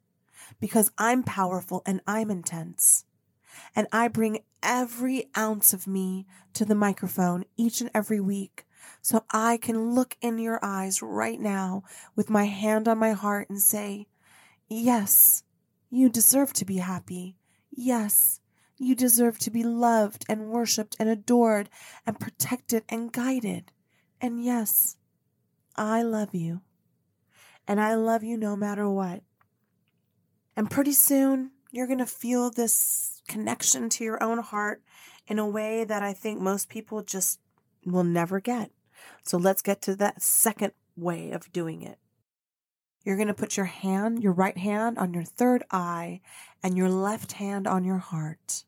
because 0.59 0.91
I'm 0.97 1.23
powerful 1.23 1.83
and 1.85 2.01
I'm 2.07 2.31
intense. 2.31 3.05
And 3.75 3.87
I 3.91 4.07
bring 4.07 4.39
every 4.63 5.29
ounce 5.37 5.73
of 5.73 5.87
me 5.87 6.25
to 6.53 6.65
the 6.65 6.75
microphone 6.75 7.45
each 7.57 7.81
and 7.81 7.91
every 7.93 8.19
week 8.19 8.65
so 9.01 9.23
I 9.31 9.57
can 9.57 9.91
look 9.93 10.17
in 10.21 10.39
your 10.39 10.59
eyes 10.63 11.01
right 11.01 11.39
now 11.39 11.83
with 12.15 12.29
my 12.29 12.45
hand 12.45 12.87
on 12.87 12.97
my 12.97 13.11
heart 13.11 13.49
and 13.49 13.61
say, 13.61 14.07
Yes, 14.67 15.43
you 15.89 16.09
deserve 16.09 16.53
to 16.53 16.65
be 16.65 16.77
happy. 16.77 17.35
Yes, 17.71 18.39
you 18.77 18.95
deserve 18.95 19.39
to 19.39 19.51
be 19.51 19.63
loved 19.63 20.25
and 20.29 20.49
worshiped 20.49 20.95
and 20.99 21.09
adored 21.09 21.69
and 22.05 22.19
protected 22.19 22.83
and 22.89 23.11
guided. 23.11 23.71
And 24.21 24.43
yes, 24.43 24.97
I 25.75 26.01
love 26.01 26.33
you. 26.33 26.61
And 27.67 27.79
I 27.79 27.95
love 27.95 28.23
you 28.23 28.37
no 28.37 28.55
matter 28.55 28.89
what. 28.89 29.21
And 30.55 30.69
pretty 30.69 30.91
soon, 30.91 31.51
you're 31.71 31.87
going 31.87 31.99
to 31.99 32.05
feel 32.05 32.49
this 32.49 33.21
connection 33.27 33.89
to 33.89 34.03
your 34.03 34.21
own 34.21 34.39
heart 34.39 34.81
in 35.27 35.39
a 35.39 35.47
way 35.47 35.83
that 35.83 36.03
I 36.03 36.13
think 36.13 36.41
most 36.41 36.67
people 36.67 37.03
just 37.03 37.39
will 37.85 38.03
never 38.03 38.39
get. 38.39 38.71
So 39.23 39.37
let's 39.37 39.61
get 39.61 39.81
to 39.83 39.95
that 39.97 40.21
second 40.21 40.73
way 40.95 41.31
of 41.31 41.51
doing 41.51 41.81
it. 41.81 41.99
You're 43.05 43.15
going 43.15 43.27
to 43.29 43.33
put 43.33 43.55
your 43.55 43.67
hand, 43.67 44.21
your 44.21 44.33
right 44.33 44.57
hand 44.57 44.97
on 44.97 45.13
your 45.13 45.23
third 45.23 45.63
eye 45.71 46.21
and 46.61 46.77
your 46.77 46.89
left 46.89 47.33
hand 47.33 47.67
on 47.67 47.85
your 47.85 47.97
heart. 47.97 48.65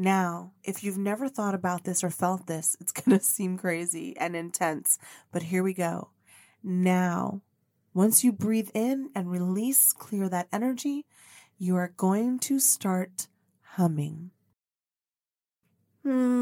Now, 0.00 0.52
if 0.64 0.82
you've 0.82 0.96
never 0.96 1.28
thought 1.28 1.54
about 1.54 1.84
this 1.84 2.02
or 2.02 2.08
felt 2.08 2.46
this, 2.46 2.74
it's 2.80 2.90
going 2.90 3.18
to 3.18 3.22
seem 3.22 3.58
crazy 3.58 4.16
and 4.16 4.34
intense, 4.34 4.98
but 5.30 5.42
here 5.42 5.62
we 5.62 5.74
go. 5.74 6.08
Now, 6.64 7.42
once 7.92 8.24
you 8.24 8.32
breathe 8.32 8.70
in 8.72 9.10
and 9.14 9.30
release, 9.30 9.92
clear 9.92 10.30
that 10.30 10.48
energy, 10.54 11.04
you 11.58 11.76
are 11.76 11.92
going 11.98 12.38
to 12.38 12.58
start 12.58 13.28
humming. 13.74 14.30
Ooh. 16.06 16.40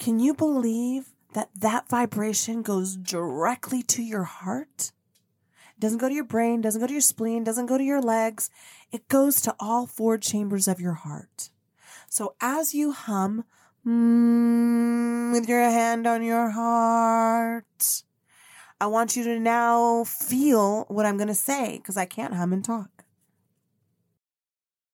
Can 0.00 0.18
you 0.18 0.32
believe 0.32 1.12
that 1.34 1.50
that 1.54 1.86
vibration 1.90 2.62
goes 2.62 2.96
directly 2.96 3.82
to 3.82 4.02
your 4.02 4.24
heart? 4.24 4.92
It 5.76 5.80
doesn't 5.80 5.98
go 5.98 6.08
to 6.08 6.14
your 6.14 6.24
brain, 6.24 6.62
doesn't 6.62 6.80
go 6.80 6.86
to 6.86 6.92
your 6.94 7.02
spleen, 7.02 7.44
doesn't 7.44 7.66
go 7.66 7.76
to 7.76 7.84
your 7.84 8.00
legs. 8.00 8.48
It 8.90 9.08
goes 9.08 9.42
to 9.42 9.54
all 9.60 9.86
four 9.86 10.16
chambers 10.16 10.66
of 10.66 10.80
your 10.80 10.94
heart. 10.94 11.50
So 12.08 12.34
as 12.40 12.72
you 12.74 12.92
hum 12.92 13.44
mm, 13.86 15.32
with 15.32 15.46
your 15.46 15.60
hand 15.60 16.06
on 16.06 16.22
your 16.22 16.48
heart, 16.48 18.02
I 18.80 18.86
want 18.86 19.16
you 19.16 19.24
to 19.24 19.38
now 19.38 20.04
feel 20.04 20.86
what 20.88 21.04
I'm 21.04 21.18
going 21.18 21.28
to 21.28 21.34
say 21.34 21.76
because 21.76 21.98
I 21.98 22.06
can't 22.06 22.32
hum 22.32 22.54
and 22.54 22.64
talk. 22.64 23.04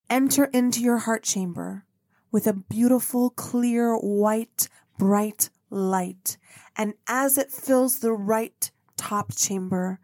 Enter 0.09 0.45
into 0.45 0.81
your 0.81 0.97
heart 0.97 1.23
chamber 1.23 1.85
with 2.29 2.45
a 2.45 2.53
beautiful, 2.53 3.29
clear, 3.29 3.95
white, 3.95 4.67
bright 4.97 5.49
light. 5.69 6.37
And 6.75 6.93
as 7.07 7.37
it 7.37 7.51
fills 7.51 7.99
the 7.99 8.13
right 8.13 8.71
top 8.95 9.35
chamber, 9.35 9.99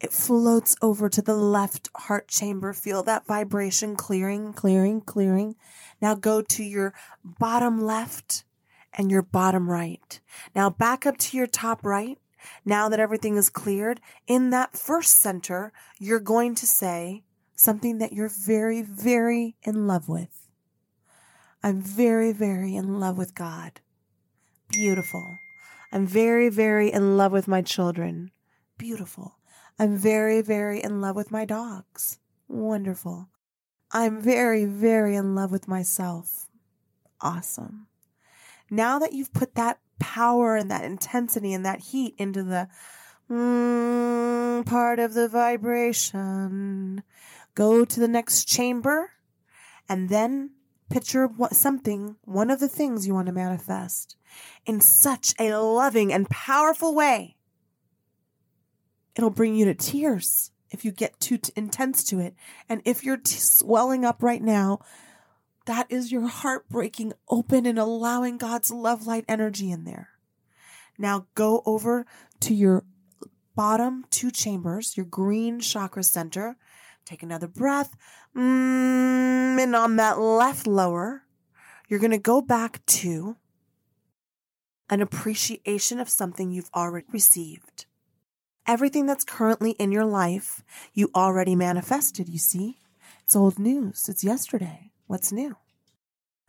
it 0.00 0.12
floats 0.12 0.76
over 0.82 1.08
to 1.08 1.22
the 1.22 1.36
left 1.36 1.88
heart 1.96 2.28
chamber. 2.28 2.72
Feel 2.72 3.02
that 3.04 3.26
vibration 3.26 3.96
clearing, 3.96 4.52
clearing, 4.52 5.00
clearing. 5.00 5.56
Now 6.02 6.14
go 6.14 6.42
to 6.42 6.62
your 6.62 6.92
bottom 7.24 7.80
left 7.82 8.44
and 8.92 9.10
your 9.10 9.22
bottom 9.22 9.70
right. 9.70 10.20
Now 10.54 10.68
back 10.70 11.06
up 11.06 11.16
to 11.18 11.36
your 11.36 11.46
top 11.46 11.84
right. 11.84 12.18
Now 12.64 12.88
that 12.88 13.00
everything 13.00 13.36
is 13.36 13.50
cleared, 13.50 14.00
in 14.26 14.50
that 14.50 14.76
first 14.76 15.20
center, 15.20 15.72
you're 15.98 16.20
going 16.20 16.54
to 16.56 16.66
say 16.66 17.24
something 17.56 17.98
that 17.98 18.12
you're 18.12 18.28
very, 18.28 18.82
very 18.82 19.56
in 19.62 19.86
love 19.86 20.08
with. 20.08 20.48
I'm 21.62 21.80
very, 21.80 22.32
very 22.32 22.76
in 22.76 23.00
love 23.00 23.18
with 23.18 23.34
God. 23.34 23.80
Beautiful. 24.76 25.38
I'm 25.90 26.06
very, 26.06 26.50
very 26.50 26.92
in 26.92 27.16
love 27.16 27.32
with 27.32 27.48
my 27.48 27.62
children. 27.62 28.30
Beautiful. 28.76 29.38
I'm 29.78 29.96
very, 29.96 30.42
very 30.42 30.82
in 30.82 31.00
love 31.00 31.16
with 31.16 31.30
my 31.30 31.46
dogs. 31.46 32.18
Wonderful. 32.46 33.30
I'm 33.90 34.20
very, 34.20 34.66
very 34.66 35.16
in 35.16 35.34
love 35.34 35.50
with 35.50 35.66
myself. 35.66 36.50
Awesome. 37.22 37.86
Now 38.68 38.98
that 38.98 39.14
you've 39.14 39.32
put 39.32 39.54
that 39.54 39.78
power 39.98 40.56
and 40.56 40.70
that 40.70 40.84
intensity 40.84 41.54
and 41.54 41.64
that 41.64 41.80
heat 41.80 42.14
into 42.18 42.42
the 42.42 42.68
mm, 43.30 44.66
part 44.66 44.98
of 44.98 45.14
the 45.14 45.26
vibration, 45.26 47.02
go 47.54 47.86
to 47.86 47.98
the 47.98 48.08
next 48.08 48.44
chamber 48.44 49.12
and 49.88 50.10
then 50.10 50.50
picture 50.90 51.28
something, 51.52 52.16
one 52.24 52.50
of 52.50 52.60
the 52.60 52.68
things 52.68 53.06
you 53.06 53.14
want 53.14 53.26
to 53.26 53.32
manifest 53.32 54.16
in 54.64 54.80
such 54.80 55.34
a 55.38 55.54
loving 55.54 56.12
and 56.12 56.28
powerful 56.28 56.94
way 56.94 57.36
it'll 59.16 59.30
bring 59.30 59.54
you 59.54 59.64
to 59.64 59.74
tears 59.74 60.52
if 60.70 60.84
you 60.84 60.92
get 60.92 61.18
too 61.18 61.38
t- 61.38 61.52
intense 61.56 62.04
to 62.04 62.20
it. 62.20 62.34
And 62.68 62.82
if 62.84 63.02
you're 63.02 63.16
t- 63.16 63.36
swelling 63.36 64.04
up 64.04 64.22
right 64.22 64.42
now, 64.42 64.80
that 65.64 65.86
is 65.88 66.12
your 66.12 66.28
heart 66.28 66.68
breaking 66.68 67.14
open 67.28 67.66
and 67.66 67.78
allowing 67.78 68.36
God's 68.38 68.70
love 68.70 69.06
light 69.06 69.24
energy 69.26 69.70
in 69.70 69.84
there. 69.84 70.10
Now 70.98 71.26
go 71.34 71.62
over 71.66 72.06
to 72.40 72.54
your 72.54 72.84
bottom 73.54 74.04
two 74.10 74.30
chambers, 74.30 74.96
your 74.96 75.06
green 75.06 75.60
chakra 75.60 76.02
center. 76.02 76.56
Take 77.06 77.22
another 77.22 77.46
breath. 77.48 77.96
Mm, 78.36 79.62
and 79.62 79.76
on 79.76 79.96
that 79.96 80.18
left 80.18 80.66
lower, 80.66 81.22
you're 81.88 82.00
going 82.00 82.10
to 82.10 82.18
go 82.18 82.42
back 82.42 82.84
to 82.86 83.36
an 84.90 85.00
appreciation 85.00 86.00
of 86.00 86.08
something 86.08 86.50
you've 86.50 86.70
already 86.74 87.06
received. 87.12 87.86
Everything 88.66 89.06
that's 89.06 89.24
currently 89.24 89.70
in 89.72 89.92
your 89.92 90.04
life, 90.04 90.64
you 90.92 91.10
already 91.14 91.54
manifested, 91.54 92.28
you 92.28 92.38
see? 92.38 92.78
It's 93.24 93.36
old 93.36 93.58
news. 93.58 94.08
It's 94.08 94.24
yesterday. 94.24 94.90
What's 95.06 95.30
new? 95.30 95.56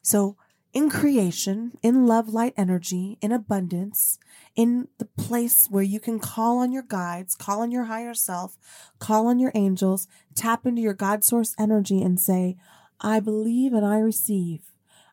So, 0.01 0.37
in 0.73 0.89
creation, 0.89 1.77
in 1.81 2.05
love, 2.05 2.29
light, 2.29 2.53
energy, 2.57 3.17
in 3.21 3.31
abundance, 3.31 4.19
in 4.55 4.87
the 4.97 5.05
place 5.05 5.67
where 5.69 5.83
you 5.83 5.99
can 5.99 6.19
call 6.19 6.59
on 6.59 6.71
your 6.71 6.83
guides, 6.83 7.35
call 7.35 7.61
on 7.61 7.71
your 7.71 7.85
higher 7.85 8.13
self, 8.13 8.57
call 8.99 9.27
on 9.27 9.39
your 9.39 9.51
angels, 9.55 10.07
tap 10.35 10.65
into 10.65 10.81
your 10.81 10.93
God 10.93 11.23
source 11.23 11.55
energy 11.57 12.01
and 12.01 12.19
say, 12.19 12.57
I 12.99 13.19
believe 13.19 13.73
and 13.73 13.85
I 13.85 13.99
receive 13.99 14.61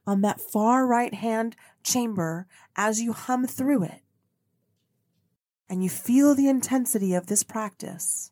on 0.07 0.21
that 0.21 0.41
far 0.41 0.87
right 0.87 1.15
hand 1.15 1.57
chamber 1.83 2.47
as 2.77 3.01
you 3.01 3.13
hum 3.13 3.47
through 3.47 3.85
it 3.85 4.03
and 5.69 5.83
you 5.83 5.89
feel 5.89 6.35
the 6.35 6.49
intensity 6.49 7.15
of 7.15 7.27
this 7.27 7.43
practice, 7.43 8.31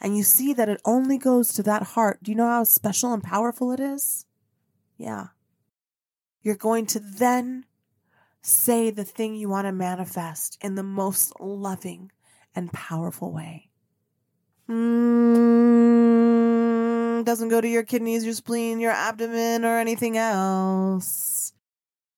and 0.00 0.16
you 0.16 0.22
see 0.22 0.52
that 0.54 0.68
it 0.68 0.80
only 0.84 1.18
goes 1.18 1.52
to 1.52 1.62
that 1.62 1.82
heart, 1.82 2.22
do 2.22 2.30
you 2.30 2.36
know 2.36 2.48
how 2.48 2.64
special 2.64 3.12
and 3.12 3.22
powerful 3.22 3.70
it 3.70 3.80
is? 3.80 4.24
Yeah. 4.96 5.28
You're 6.42 6.56
going 6.56 6.86
to 6.86 6.98
then 7.00 7.66
say 8.42 8.90
the 8.90 9.04
thing 9.04 9.34
you 9.36 9.48
want 9.48 9.66
to 9.66 9.72
manifest 9.72 10.58
in 10.60 10.74
the 10.74 10.82
most 10.82 11.32
loving 11.38 12.10
and 12.54 12.72
powerful 12.72 13.32
way. 13.32 13.68
Mm, 14.68 16.02
doesn't 17.24 17.48
go 17.48 17.60
to 17.60 17.68
your 17.68 17.84
kidneys, 17.84 18.24
your 18.24 18.34
spleen, 18.34 18.80
your 18.80 18.92
abdomen, 18.92 19.64
or 19.64 19.78
anything 19.78 20.16
else. 20.16 21.52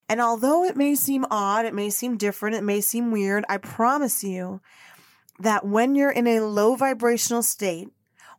And 0.08 0.20
although 0.20 0.64
it 0.64 0.76
may 0.76 0.94
seem 0.94 1.26
odd, 1.30 1.66
it 1.66 1.74
may 1.74 1.90
seem 1.90 2.16
different, 2.16 2.56
it 2.56 2.64
may 2.64 2.80
seem 2.80 3.10
weird, 3.10 3.44
I 3.48 3.58
promise 3.58 4.24
you 4.24 4.60
that 5.38 5.66
when 5.66 5.94
you're 5.94 6.10
in 6.10 6.26
a 6.26 6.40
low 6.40 6.76
vibrational 6.76 7.42
state, 7.42 7.88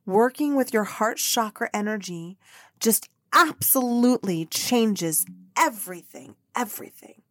working 0.05 0.55
with 0.55 0.73
your 0.73 0.83
heart 0.85 1.17
chakra 1.17 1.69
energy 1.73 2.37
just 2.79 3.09
absolutely 3.33 4.45
changes 4.45 5.25
everything, 5.57 6.35
everything. 6.55 7.21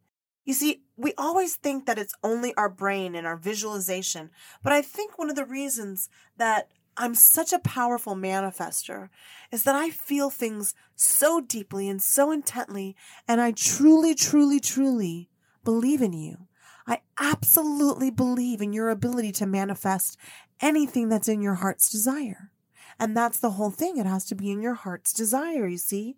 You 0.45 0.53
see, 0.53 0.83
we 0.95 1.13
always 1.17 1.55
think 1.55 1.85
that 1.85 1.97
it's 1.97 2.13
only 2.23 2.53
our 2.55 2.69
brain 2.69 3.15
and 3.15 3.25
our 3.25 3.35
visualization, 3.37 4.29
but 4.63 4.73
I 4.73 4.81
think 4.81 5.17
one 5.17 5.29
of 5.29 5.35
the 5.35 5.45
reasons 5.45 6.07
that 6.37 6.69
I'm 6.97 7.15
such 7.15 7.51
a 7.51 7.59
powerful 7.59 8.15
manifester 8.15 9.09
is 9.51 9.63
that 9.63 9.75
I 9.75 9.89
feel 9.89 10.29
things 10.29 10.73
so 10.95 11.41
deeply 11.41 11.89
and 11.89 12.01
so 12.01 12.31
intently, 12.31 12.95
and 13.27 13.41
I 13.41 13.51
truly, 13.51 14.15
truly, 14.15 14.59
truly 14.59 15.29
believe 15.63 16.01
in 16.01 16.13
you. 16.13 16.47
I 16.87 17.01
absolutely 17.19 18.11
believe 18.11 18.61
in 18.61 18.71
your 18.71 18.89
ability 18.89 19.31
to 19.33 19.47
manifest 19.47 20.17
anything 20.61 21.09
that's 21.09 21.27
in 21.27 21.41
your 21.41 21.55
heart's 21.55 21.89
desire. 21.89 22.51
And 22.99 23.17
that's 23.17 23.39
the 23.39 23.51
whole 23.51 23.71
thing. 23.71 23.97
It 23.97 24.05
has 24.05 24.23
to 24.25 24.35
be 24.35 24.51
in 24.51 24.61
your 24.61 24.75
heart's 24.75 25.11
desire, 25.11 25.67
you 25.67 25.77
see? 25.77 26.15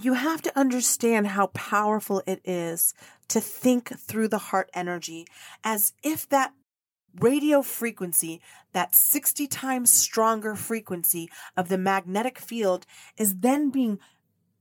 You 0.00 0.14
have 0.14 0.40
to 0.42 0.58
understand 0.58 1.28
how 1.28 1.48
powerful 1.48 2.22
it 2.26 2.40
is 2.44 2.94
to 3.28 3.40
think 3.40 3.98
through 3.98 4.28
the 4.28 4.38
heart 4.38 4.70
energy 4.72 5.26
as 5.62 5.92
if 6.02 6.28
that 6.30 6.52
radio 7.20 7.60
frequency, 7.62 8.40
that 8.72 8.94
60 8.94 9.46
times 9.46 9.92
stronger 9.92 10.54
frequency 10.54 11.28
of 11.56 11.68
the 11.68 11.76
magnetic 11.76 12.38
field 12.38 12.86
is 13.18 13.36
then 13.40 13.70
being 13.70 13.98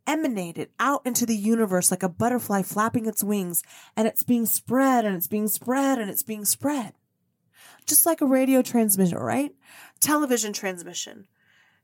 emanated 0.08 0.70
out 0.80 1.02
into 1.06 1.26
the 1.26 1.36
universe 1.36 1.91
like 1.91 2.04
a 2.04 2.10
butterfly 2.10 2.62
flapping 2.62 3.06
its 3.06 3.24
wings 3.24 3.63
and 3.96 4.08
it's 4.08 4.24
being 4.24 4.46
spread 4.46 5.06
and 5.06 5.15
it's 5.15 5.28
being 5.28 5.48
spread 5.48 6.00
and 6.00 6.10
it's 6.10 6.24
being 6.24 6.44
spread. 6.44 6.94
Just 7.86 8.06
like 8.06 8.22
a 8.22 8.26
radio 8.26 8.62
transmission, 8.62 9.17
right? 9.17 9.56
Television 10.00 10.54
transmission. 10.54 11.28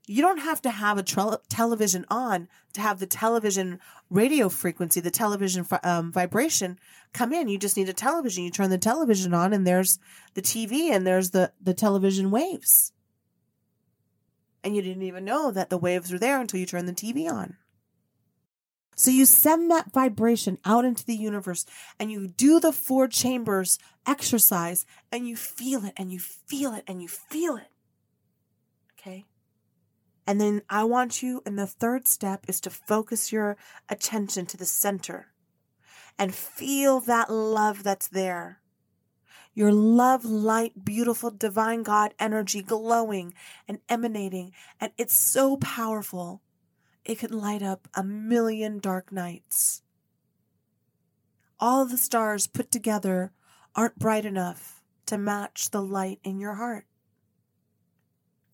You 0.08 0.22
don't 0.22 0.38
have 0.38 0.62
to 0.62 0.70
have 0.70 0.96
a 0.96 1.02
tre- 1.02 1.36
television 1.50 2.06
on 2.08 2.48
to 2.72 2.80
have 2.80 2.98
the 2.98 3.06
television 3.06 3.78
radio 4.08 4.48
frequency, 4.48 5.00
the 5.00 5.10
television 5.10 5.66
um, 5.82 6.10
vibration 6.12 6.78
come 7.12 7.32
in. 7.32 7.48
You 7.48 7.58
just 7.58 7.76
need 7.76 7.90
a 7.90 7.92
television. 7.92 8.44
You 8.44 8.50
turn 8.50 8.70
the 8.70 8.78
television 8.78 9.34
on 9.34 9.52
and 9.52 9.66
there's 9.66 9.98
the 10.32 10.40
TV 10.40 10.90
and 10.90 11.06
there's 11.06 11.30
the, 11.30 11.52
the 11.60 11.74
television 11.74 12.30
waves. 12.30 12.92
And 14.64 14.74
you 14.74 14.80
didn't 14.80 15.02
even 15.02 15.26
know 15.26 15.50
that 15.50 15.68
the 15.68 15.78
waves 15.78 16.10
were 16.10 16.18
there 16.18 16.40
until 16.40 16.58
you 16.58 16.66
turned 16.66 16.88
the 16.88 16.92
TV 16.92 17.30
on. 17.30 17.56
So 18.96 19.10
you 19.10 19.26
send 19.26 19.70
that 19.70 19.92
vibration 19.92 20.58
out 20.64 20.84
into 20.84 21.04
the 21.04 21.14
universe 21.14 21.66
and 22.00 22.10
you 22.10 22.26
do 22.26 22.58
the 22.60 22.72
four 22.72 23.08
chambers 23.08 23.78
exercise 24.06 24.86
and 25.12 25.28
you 25.28 25.36
feel 25.36 25.84
it 25.84 25.92
and 25.96 26.10
you 26.10 26.18
feel 26.18 26.72
it 26.72 26.82
and 26.86 27.02
you 27.02 27.08
feel 27.08 27.56
it. 27.56 27.70
Okay. 28.98 29.26
And 30.28 30.38
then 30.38 30.60
I 30.68 30.84
want 30.84 31.22
you, 31.22 31.40
and 31.46 31.58
the 31.58 31.66
third 31.66 32.06
step 32.06 32.44
is 32.48 32.60
to 32.60 32.68
focus 32.68 33.32
your 33.32 33.56
attention 33.88 34.44
to 34.44 34.58
the 34.58 34.66
center 34.66 35.28
and 36.18 36.34
feel 36.34 37.00
that 37.00 37.32
love 37.32 37.82
that's 37.82 38.08
there. 38.08 38.60
Your 39.54 39.72
love, 39.72 40.26
light, 40.26 40.84
beautiful, 40.84 41.30
divine 41.30 41.82
God 41.82 42.12
energy 42.18 42.60
glowing 42.60 43.32
and 43.66 43.78
emanating. 43.88 44.52
And 44.78 44.92
it's 44.98 45.16
so 45.16 45.56
powerful 45.56 46.42
it 47.06 47.18
could 47.18 47.32
light 47.32 47.62
up 47.62 47.88
a 47.94 48.04
million 48.04 48.80
dark 48.80 49.10
nights. 49.10 49.80
All 51.58 51.86
the 51.86 51.96
stars 51.96 52.46
put 52.46 52.70
together 52.70 53.32
aren't 53.74 53.98
bright 53.98 54.26
enough 54.26 54.82
to 55.06 55.16
match 55.16 55.70
the 55.70 55.82
light 55.82 56.20
in 56.22 56.38
your 56.38 56.56
heart. 56.56 56.84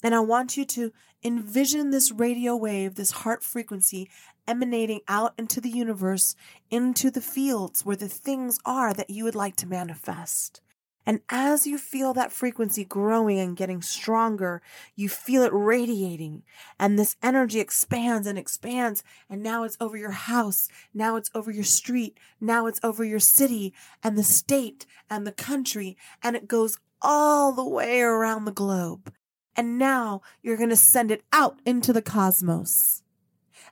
And 0.05 0.14
I 0.14 0.21
want 0.21 0.59
you 0.59 0.67
to 0.67 0.93
envision 1.25 1.90
this 1.90 2.12
radio 2.12 2.55
wave, 2.55 2.95
this 2.95 3.11
heart 3.11 3.43
frequency 3.43 4.11
emanating 4.47 5.01
out 5.09 5.33
into 5.38 5.62
the 5.62 5.71
universe, 5.71 6.37
into 6.71 7.11
the 7.11 7.23
fields 7.23 7.87
where 7.87 7.97
the 7.97 8.09
things 8.09 8.59
are 8.67 8.93
that 8.93 9.09
you 9.09 9.25
would 9.25 9.35
like 9.35 9.57
to 9.57 9.67
manifest. 9.67 10.61
And 11.07 11.21
as 11.31 11.67
you 11.67 11.79
feel 11.79 12.12
that 12.12 12.33
frequency 12.33 12.85
growing 12.85 13.38
and 13.38 13.57
getting 13.57 13.81
stronger, 13.81 14.61
you 14.95 15.09
feel 15.09 15.43
it 15.43 15.53
radiating 15.55 16.43
and 16.79 16.99
this 16.99 17.17
energy 17.23 17.61
expands 17.61 18.27
and 18.27 18.38
expands. 18.38 19.03
And 19.31 19.43
now 19.43 19.64
it's 19.64 19.79
over 19.81 19.97
your 19.97 20.11
house. 20.11 20.69
Now 20.93 21.17
it's 21.17 21.31
over 21.35 21.51
your 21.51 21.64
street. 21.64 22.19
Now 22.43 22.67
it's 22.67 22.81
over 22.83 23.05
your 23.05 23.21
city 23.21 23.73
and 24.03 24.19
the 24.19 24.23
state 24.23 24.85
and 25.09 25.27
the 25.27 25.33
country. 25.33 25.97
And 26.23 26.37
it 26.37 26.47
goes 26.47 26.79
all 27.01 27.53
the 27.53 27.64
way 27.67 28.03
around 28.03 28.45
the 28.45 28.53
globe. 28.53 29.11
And 29.57 29.79
now 29.79 30.23
you're 30.43 30.57
going 30.57 30.71
to 30.71 30.77
send 30.77 31.11
it 31.11 31.23
out 31.33 31.61
into 31.64 31.93
the 31.93 32.03
cosmos 32.03 33.05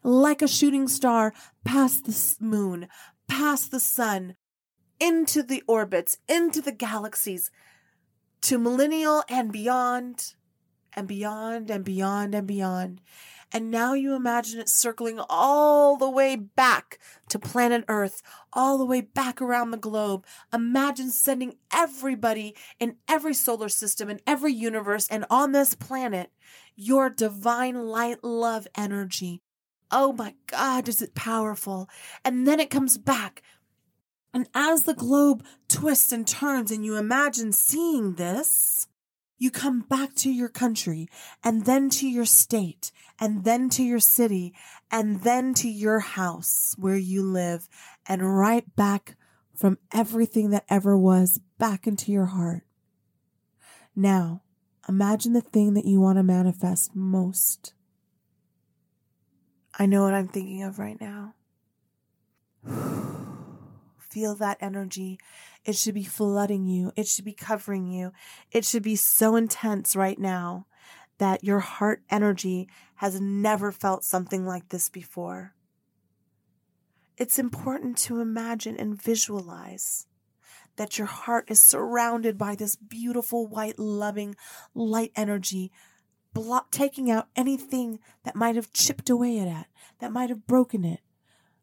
like 0.03 0.43
a 0.43 0.49
shooting 0.49 0.89
star 0.89 1.33
past 1.65 2.05
the 2.05 2.45
moon, 2.45 2.89
past 3.29 3.71
the 3.71 3.81
sun, 3.81 4.37
into 4.99 5.43
the 5.43 5.63
orbits, 5.67 6.19
into 6.29 6.61
the 6.61 6.73
galaxies, 6.73 7.51
to 8.43 8.59
millennial 8.59 9.23
and 9.29 9.53
beyond, 9.53 10.35
and 10.95 11.07
beyond 11.07 11.71
and 11.71 11.85
beyond 11.85 12.35
and 12.35 12.47
beyond. 12.47 13.01
And 13.53 13.71
now 13.71 13.95
you 13.95 14.15
imagine 14.15 14.61
it 14.61 14.69
circling 14.69 15.21
all 15.29 15.97
the 15.97 16.09
way 16.09 16.37
back 16.37 16.99
to 17.29 17.39
planet 17.39 17.85
Earth, 17.89 18.23
all 18.53 18.79
the 18.79 18.85
way 18.85 19.01
back 19.01 19.41
around 19.41 19.71
the 19.71 19.77
globe. 19.77 20.25
Imagine 20.53 21.11
sending 21.11 21.57
everybody 21.73 22.55
in 22.81 22.97
every 23.09 23.35
solar 23.35 23.69
system, 23.69 24.09
in 24.09 24.21
every 24.27 24.53
universe, 24.53 25.09
and 25.09 25.25
on 25.31 25.53
this 25.53 25.75
planet 25.75 26.31
your 26.75 27.11
divine 27.11 27.87
light 27.87 28.25
love 28.25 28.67
energy. 28.77 29.43
Oh 29.91 30.13
my 30.13 30.35
God, 30.47 30.89
is 30.89 31.03
it 31.03 31.15
powerful? 31.15 31.89
And 32.25 32.47
then 32.47 32.61
it 32.61 32.71
comes 32.71 32.97
back 32.97 33.43
and 34.35 34.49
as 34.55 34.85
the 34.85 34.95
globe 34.95 35.45
twists 35.69 36.13
and 36.13 36.27
turns 36.27 36.71
and 36.71 36.85
you 36.85 36.97
imagine 36.97 37.53
seeing 37.53 38.15
this, 38.15 38.89
you 39.43 39.51
come 39.51 39.81
back 39.81 40.15
to 40.15 40.31
your 40.31 40.49
country 40.49 41.09
and 41.43 41.65
then 41.65 41.91
to 41.91 42.07
your 42.07 42.25
state 42.25 42.93
and 43.19 43.43
then 43.43 43.69
to 43.69 43.83
your 43.83 43.99
city 43.99 44.55
and 44.89 45.23
then 45.23 45.53
to 45.53 45.69
your 45.69 45.99
house 45.99 46.77
where 46.79 46.97
you 46.97 47.25
live 47.25 47.69
and 48.07 48.39
right 48.39 48.77
back 48.77 49.17
from 49.57 49.79
everything 49.93 50.51
that 50.51 50.65
ever 50.69 50.97
was 50.97 51.41
back 51.59 51.89
into 51.89 52.13
your 52.13 52.27
heart. 52.27 52.63
Now, 53.97 54.43
imagine 54.89 55.33
the 55.33 55.41
thing 55.41 55.75
that 55.75 55.87
you 55.87 56.01
want 56.01 56.19
to 56.19 56.23
manifest 56.23 56.95
most. 56.95 57.75
I 59.77 59.87
know 59.87 60.05
what 60.05 60.15
I'm 60.15 60.29
thinking 60.29 60.63
of 60.63 60.79
right 60.79 61.01
now. 61.01 61.35
feel 64.13 64.35
that 64.37 64.59
energy. 64.61 65.19
It 65.65 65.77
should 65.77 65.95
be 65.95 66.05
flooding 66.05 66.67
you. 66.67 66.93
It 66.97 67.07
should 67.07 67.25
be 67.25 67.33
covering 67.33 67.87
you. 67.87 68.13
It 68.51 68.65
should 68.65 68.83
be 68.83 68.97
so 68.97 69.37
intense 69.37 69.97
right 69.97 70.19
now 70.19 70.67
that 71.19 71.45
your 71.45 71.61
heart 71.61 72.03
energy 72.11 72.69
has 72.97 73.21
never 73.21 73.73
felt 73.73 74.05
something 74.05 74.45
like 74.45 74.69
this 74.69 74.89
before. 74.89 75.55
It's 77.17 77.39
important 77.39 77.97
to 77.99 78.21
imagine 78.21 78.77
and 78.77 79.01
visualize 79.01 80.07
that 80.77 80.99
your 80.99 81.07
heart 81.07 81.45
is 81.49 81.61
surrounded 81.61 82.39
by 82.39 82.55
this 82.55 82.77
beautiful, 82.77 83.47
white, 83.47 83.79
loving, 83.79 84.35
light 84.75 85.13
energy, 85.15 85.71
block, 86.33 86.71
taking 86.71 87.11
out 87.11 87.29
anything 87.37 87.99
that 88.25 88.35
might 88.35 88.57
have 88.57 88.73
chipped 88.73 89.11
away 89.11 89.39
at 89.39 89.49
it, 89.49 89.67
that 90.01 90.13
might 90.13 90.31
have 90.31 90.47
broken 90.47 90.85
it. 90.85 91.01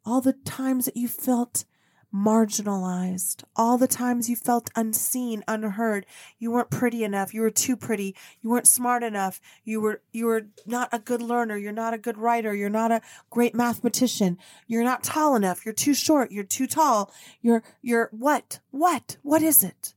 All 0.06 0.22
the 0.22 0.34
times 0.34 0.86
that 0.86 0.96
you 0.96 1.08
felt 1.08 1.66
marginalized. 2.14 3.44
All 3.56 3.78
the 3.78 3.88
times 3.88 4.30
you 4.30 4.36
felt 4.36 4.70
unseen, 4.76 5.44
unheard. 5.48 6.06
You 6.38 6.52
weren't 6.52 6.72
pretty 6.72 7.04
enough. 7.04 7.34
You 7.34 7.42
were 7.42 7.52
too 7.52 7.76
pretty. 7.76 8.16
You 8.42 8.50
weren't 8.50 8.68
smart 8.68 9.04
enough. 9.04 9.40
You 9.64 9.82
were, 9.82 10.02
you 10.12 10.26
were 10.26 10.48
not 10.66 10.90
a 10.92 11.00
good 11.00 11.22
learner. 11.22 11.58
You're 11.58 11.72
not 11.72 11.94
a 11.94 12.00
good 12.00 12.18
writer. 12.18 12.54
You're 12.54 12.70
not 12.70 12.92
a 12.92 13.02
great 13.30 13.54
mathematician. 13.54 14.38
You're 14.68 14.84
not 14.84 15.04
tall 15.04 15.36
enough. 15.36 15.66
You're 15.66 15.74
too 15.74 15.94
short. 15.94 16.32
You're 16.32 16.44
too 16.44 16.68
tall. 16.68 17.12
You're, 17.42 17.64
you're 17.82 18.10
what? 18.12 18.60
What? 18.72 19.18
What 19.22 19.44
is 19.44 19.64
it? 19.64 19.94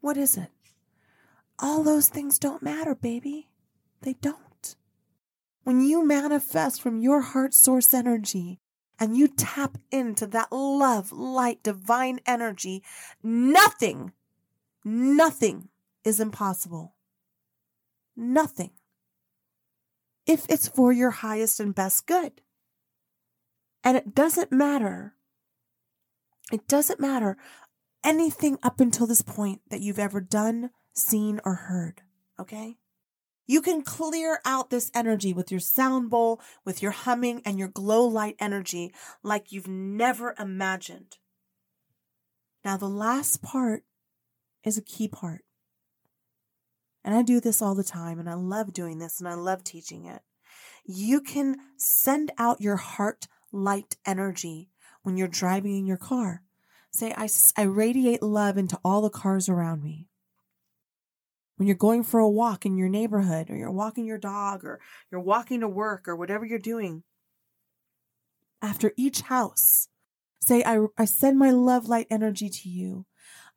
What 0.00 0.16
is 0.16 0.36
it? 0.36 0.50
All 1.58 1.82
those 1.82 2.08
things 2.08 2.38
don't 2.38 2.62
matter, 2.62 2.94
baby. 2.94 3.48
They 4.02 4.14
don't. 4.14 4.76
When 5.62 5.80
you 5.80 6.04
manifest 6.04 6.82
from 6.82 7.00
your 7.00 7.22
heart 7.22 7.54
source 7.54 7.94
energy, 7.94 8.60
and 9.00 9.16
you 9.16 9.28
tap 9.28 9.78
into 9.90 10.26
that 10.28 10.52
love, 10.52 11.12
light, 11.12 11.62
divine 11.62 12.20
energy, 12.26 12.82
nothing, 13.22 14.12
nothing 14.84 15.68
is 16.04 16.20
impossible. 16.20 16.94
nothing 18.16 18.70
if 20.26 20.46
it's 20.48 20.68
for 20.68 20.92
your 20.92 21.10
highest 21.10 21.60
and 21.60 21.74
best 21.74 22.06
good. 22.06 22.40
And 23.82 23.96
it 23.96 24.14
doesn't 24.14 24.50
matter. 24.52 25.14
It 26.52 26.66
doesn't 26.66 27.00
matter 27.00 27.36
anything 28.02 28.58
up 28.62 28.80
until 28.80 29.06
this 29.06 29.22
point 29.22 29.60
that 29.70 29.80
you've 29.80 29.98
ever 29.98 30.20
done, 30.20 30.70
seen, 30.92 31.40
or 31.44 31.54
heard. 31.54 32.02
Okay? 32.38 32.76
You 33.46 33.60
can 33.60 33.82
clear 33.82 34.40
out 34.44 34.70
this 34.70 34.90
energy 34.94 35.32
with 35.32 35.50
your 35.50 35.60
sound 35.60 36.10
bowl, 36.10 36.40
with 36.64 36.82
your 36.82 36.92
humming, 36.92 37.42
and 37.44 37.58
your 37.58 37.68
glow 37.68 38.06
light 38.06 38.36
energy 38.38 38.92
like 39.22 39.52
you've 39.52 39.68
never 39.68 40.34
imagined. 40.38 41.18
Now, 42.64 42.78
the 42.78 42.88
last 42.88 43.42
part 43.42 43.84
is 44.62 44.78
a 44.78 44.82
key 44.82 45.08
part. 45.08 45.44
And 47.04 47.14
I 47.14 47.20
do 47.20 47.38
this 47.38 47.60
all 47.60 47.74
the 47.74 47.84
time, 47.84 48.18
and 48.18 48.30
I 48.30 48.34
love 48.34 48.72
doing 48.72 48.98
this, 48.98 49.18
and 49.18 49.28
I 49.28 49.34
love 49.34 49.62
teaching 49.62 50.06
it. 50.06 50.22
You 50.86 51.20
can 51.20 51.56
send 51.76 52.32
out 52.38 52.62
your 52.62 52.76
heart 52.76 53.26
light 53.52 53.96
energy 54.06 54.70
when 55.02 55.18
you're 55.18 55.28
driving 55.28 55.76
in 55.76 55.86
your 55.86 55.98
car. 55.98 56.42
Say, 56.90 57.12
I, 57.14 57.28
I 57.56 57.62
radiate 57.62 58.22
love 58.22 58.56
into 58.56 58.78
all 58.82 59.02
the 59.02 59.10
cars 59.10 59.48
around 59.48 59.82
me. 59.82 60.08
When 61.56 61.68
you're 61.68 61.76
going 61.76 62.02
for 62.02 62.18
a 62.20 62.28
walk 62.28 62.66
in 62.66 62.76
your 62.76 62.88
neighborhood, 62.88 63.48
or 63.48 63.56
you're 63.56 63.70
walking 63.70 64.06
your 64.06 64.18
dog, 64.18 64.64
or 64.64 64.80
you're 65.10 65.20
walking 65.20 65.60
to 65.60 65.68
work, 65.68 66.08
or 66.08 66.16
whatever 66.16 66.44
you're 66.44 66.58
doing, 66.58 67.04
after 68.60 68.92
each 68.96 69.22
house, 69.22 69.88
say, 70.40 70.64
I, 70.64 70.86
I 70.98 71.04
send 71.04 71.38
my 71.38 71.50
love 71.50 71.88
light 71.88 72.06
energy 72.10 72.48
to 72.48 72.68
you. 72.68 73.06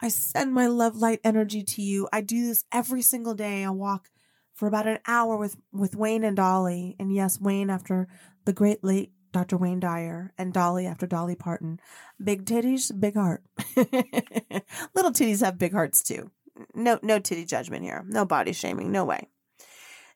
I 0.02 0.10
send 0.10 0.54
my 0.54 0.68
love 0.68 0.96
light 0.96 1.20
energy 1.24 1.64
to 1.64 1.82
you. 1.82 2.08
I 2.14 2.22
do 2.22 2.46
this 2.48 2.66
every 2.72 3.02
single 3.02 3.34
day. 3.34 3.64
I 3.64 3.70
walk 3.72 4.10
for 4.54 4.68
about 4.68 4.88
an 4.88 5.00
hour 5.08 5.38
with, 5.38 5.56
with 5.72 5.96
Wayne 5.96 6.24
and 6.24 6.36
Dolly. 6.38 6.96
And 7.00 7.14
yes, 7.14 7.40
Wayne 7.42 7.70
after 7.70 8.08
the 8.46 8.54
great 8.54 8.84
late 8.84 9.12
Dr. 9.32 9.58
Wayne 9.58 9.80
Dyer 9.80 10.34
and 10.38 10.54
Dolly 10.54 10.86
after 10.86 11.06
Dolly 11.06 11.36
Parton. 11.36 11.80
Big 12.24 12.46
titties, 12.46 12.98
big 12.98 13.16
heart. 13.16 13.44
Little 13.76 15.12
titties 15.12 15.44
have 15.44 15.58
big 15.58 15.74
hearts 15.74 16.02
too. 16.02 16.32
No, 16.74 17.00
no 17.02 17.20
titty 17.20 17.46
judgment 17.46 17.84
here. 17.84 18.04
No 18.08 18.26
body 18.26 18.54
shaming. 18.54 18.92
No 18.92 19.06
way. 19.06 19.28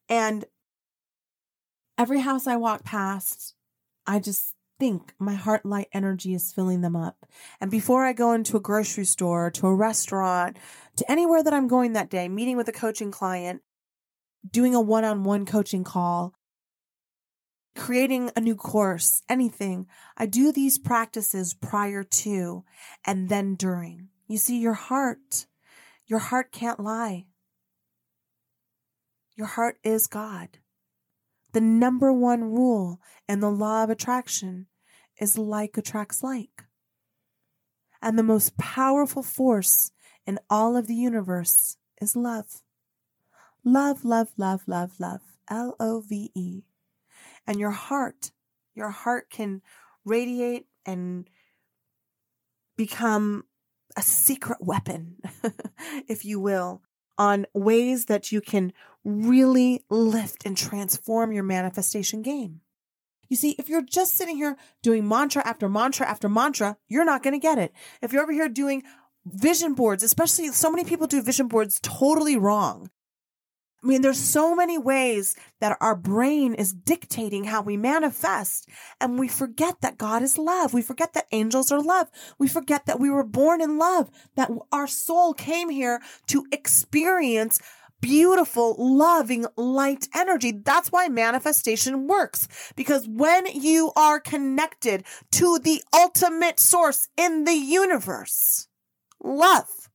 And 0.10 0.46
every 1.98 2.20
house 2.20 2.48
I 2.48 2.56
walk 2.56 2.84
past, 2.84 3.56
I 4.06 4.20
just 4.20 4.56
think 4.80 5.14
my 5.20 5.36
heart 5.36 5.66
light 5.66 5.88
energy 5.94 6.34
is 6.34 6.52
filling 6.52 6.82
them 6.82 6.96
up. 6.96 7.28
And 7.60 7.70
before 7.70 8.04
I 8.04 8.14
go 8.14 8.34
into 8.34 8.58
a 8.58 8.62
grocery 8.62 9.06
store, 9.06 9.52
to 9.52 9.68
a 9.68 9.76
restaurant, 9.76 10.58
to 10.98 11.10
anywhere 11.10 11.44
that 11.44 11.54
I'm 11.54 11.68
going 11.68 11.94
that 11.94 12.10
day, 12.10 12.28
meeting 12.28 12.58
with 12.58 12.68
a 12.68 12.74
coaching 12.74 13.12
client, 13.12 13.62
doing 14.50 14.74
a 14.74 14.82
one 14.82 15.04
on 15.04 15.24
one 15.24 15.46
coaching 15.46 15.84
call, 15.84 16.34
creating 17.76 18.32
a 18.36 18.42
new 18.42 18.56
course, 18.56 19.22
anything, 19.30 19.86
I 20.18 20.26
do 20.26 20.52
these 20.52 20.80
practices 20.80 21.54
prior 21.54 22.04
to 22.04 22.64
and 23.06 23.30
then 23.30 23.56
during. 23.56 24.10
You 24.28 24.38
see, 24.38 24.60
your 24.60 24.74
heart, 24.74 25.46
your 26.12 26.20
heart 26.20 26.52
can't 26.52 26.82
lie. 26.82 27.26
Your 29.38 29.48
heart 29.48 29.78
is 29.82 30.08
God. 30.08 30.58
The 31.54 31.62
number 31.62 32.12
one 32.12 32.44
rule 32.44 33.00
in 33.30 33.40
the 33.40 33.50
law 33.50 33.86
of 33.86 33.90
attraction 33.90 34.68
is 35.22 35.38
like 35.38 35.78
attracts 35.78 36.22
like. 36.22 36.66
And 38.02 38.20
the 38.20 38.24
most 38.24 38.58
powerful 38.58 39.24
force 39.24 39.94
in 40.28 40.38
all 40.50 40.76
of 40.76 40.88
the 40.88 40.96
universe 40.96 41.78
is 42.02 42.14
love. 42.14 42.62
Love, 43.64 44.04
love, 44.04 44.34
love, 44.36 44.64
love, 44.68 45.00
love. 45.00 45.22
L 45.50 45.78
O 45.80 46.02
V 46.02 46.30
E. 46.36 46.64
And 47.48 47.58
your 47.58 47.72
heart, 47.72 48.32
your 48.76 48.90
heart 48.90 49.30
can 49.30 49.62
radiate 50.04 50.66
and 50.86 51.30
become 52.76 53.46
a 53.98 54.02
secret 54.02 54.60
weapon, 54.62 55.18
if 56.08 56.26
you 56.26 56.40
will, 56.40 56.82
on 57.18 57.46
ways 57.54 58.06
that 58.06 58.32
you 58.32 58.42
can 58.42 58.74
really 59.04 59.84
lift 59.90 60.46
and 60.46 60.56
transform 60.58 61.32
your 61.32 61.44
manifestation 61.44 62.22
game. 62.22 62.62
You 63.30 63.38
see, 63.38 63.56
if 63.58 63.70
you're 63.70 63.82
just 63.82 64.16
sitting 64.16 64.36
here 64.36 64.58
doing 64.82 65.08
mantra 65.08 65.42
after 65.48 65.70
mantra 65.70 66.06
after 66.06 66.28
mantra, 66.28 66.78
you're 66.90 67.06
not 67.06 67.24
going 67.24 67.34
to 67.34 67.40
get 67.40 67.58
it. 67.58 67.72
If 68.02 68.12
you're 68.12 68.24
over 68.24 68.34
here 68.34 68.50
doing 68.50 68.84
vision 69.26 69.74
boards, 69.74 70.04
especially 70.04 70.48
so 70.50 70.70
many 70.70 70.84
people 70.84 71.08
do 71.08 71.22
vision 71.22 71.48
boards 71.48 71.80
totally 71.82 72.38
wrong. 72.38 72.90
I 73.84 73.88
mean, 73.88 74.02
there's 74.04 74.20
so 74.20 74.56
many 74.56 74.78
ways 74.78 75.36
that 75.60 75.78
our 75.82 75.96
brain 75.96 76.54
is 76.54 76.72
dictating 76.72 77.46
how 77.46 77.64
we 77.64 77.78
manifest. 77.78 78.70
And 79.00 79.18
we 79.18 79.28
forget 79.28 79.82
that 79.82 79.98
God 79.98 80.22
is 80.22 80.38
love. 80.38 80.74
We 80.74 80.84
forget 80.84 81.14
that 81.14 81.28
angels 81.32 81.72
are 81.72 81.82
love. 81.82 82.08
We 82.38 82.48
forget 82.48 82.86
that 82.86 83.00
we 83.00 83.10
were 83.10 83.24
born 83.24 83.60
in 83.60 83.80
love, 83.80 84.12
that 84.36 84.52
our 84.72 84.86
soul 84.88 85.34
came 85.34 85.70
here 85.70 86.00
to 86.28 86.46
experience 86.52 87.60
beautiful, 88.02 88.76
loving 88.78 89.46
light 89.56 90.08
energy. 90.14 90.52
That's 90.52 90.92
why 90.92 91.08
manifestation 91.08 92.08
works. 92.08 92.48
Because 92.76 93.08
when 93.08 93.46
you 93.48 93.92
are 93.96 94.20
connected 94.20 95.06
to 95.34 95.60
the 95.60 95.84
ultimate 95.94 96.60
source 96.60 97.08
in 97.18 97.46
the 97.46 97.54
universe, 97.54 98.68
love, 99.24 99.90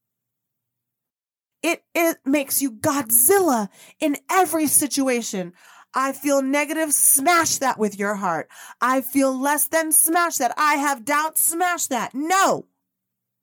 it, 1.62 1.83
it 1.95 2.19
makes 2.25 2.62
you 2.62 2.73
Godzilla 2.73 3.69
in 4.01 4.16
every 4.31 4.66
situation. 4.66 5.53
I 5.95 6.12
feel 6.12 6.42
negative, 6.42 6.92
smash 6.92 7.57
that 7.59 7.79
with 7.79 7.99
your 7.99 8.16
heart. 8.16 8.49
I 8.81 9.01
feel 9.01 9.38
less 9.38 9.66
than, 9.66 9.92
smash 9.92 10.37
that. 10.37 10.53
I 10.59 10.75
have 10.75 11.05
doubt, 11.05 11.38
smash 11.38 11.87
that. 11.87 12.14
No. 12.14 12.66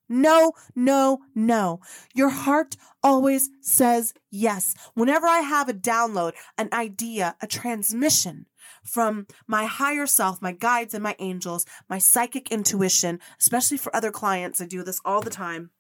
No, 0.07 0.53
no, 0.75 1.21
no. 1.33 1.79
Your 2.13 2.29
heart 2.29 2.75
always 3.01 3.49
says 3.61 4.13
yes. 4.29 4.75
Whenever 4.93 5.25
I 5.25 5.39
have 5.39 5.67
a 5.67 5.73
download, 5.73 6.33
an 6.57 6.69
idea, 6.71 7.35
a 7.41 7.47
transmission 7.47 8.45
from 8.83 9.25
my 9.47 9.65
higher 9.65 10.05
self, 10.05 10.41
my 10.41 10.51
guides 10.51 10.93
and 10.93 11.01
my 11.01 11.15
angels, 11.19 11.65
my 11.89 11.97
psychic 11.97 12.51
intuition, 12.51 13.19
especially 13.39 13.77
for 13.77 13.95
other 13.95 14.11
clients, 14.11 14.61
I 14.61 14.65
do 14.65 14.83
this 14.83 15.01
all 15.03 15.21
the 15.21 15.29
time. 15.29 15.71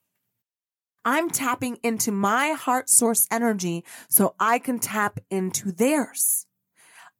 I'm 1.05 1.29
tapping 1.29 1.77
into 1.83 2.11
my 2.11 2.51
heart 2.51 2.89
source 2.89 3.27
energy 3.29 3.83
so 4.07 4.35
I 4.39 4.59
can 4.59 4.79
tap 4.79 5.19
into 5.29 5.71
theirs. 5.71 6.45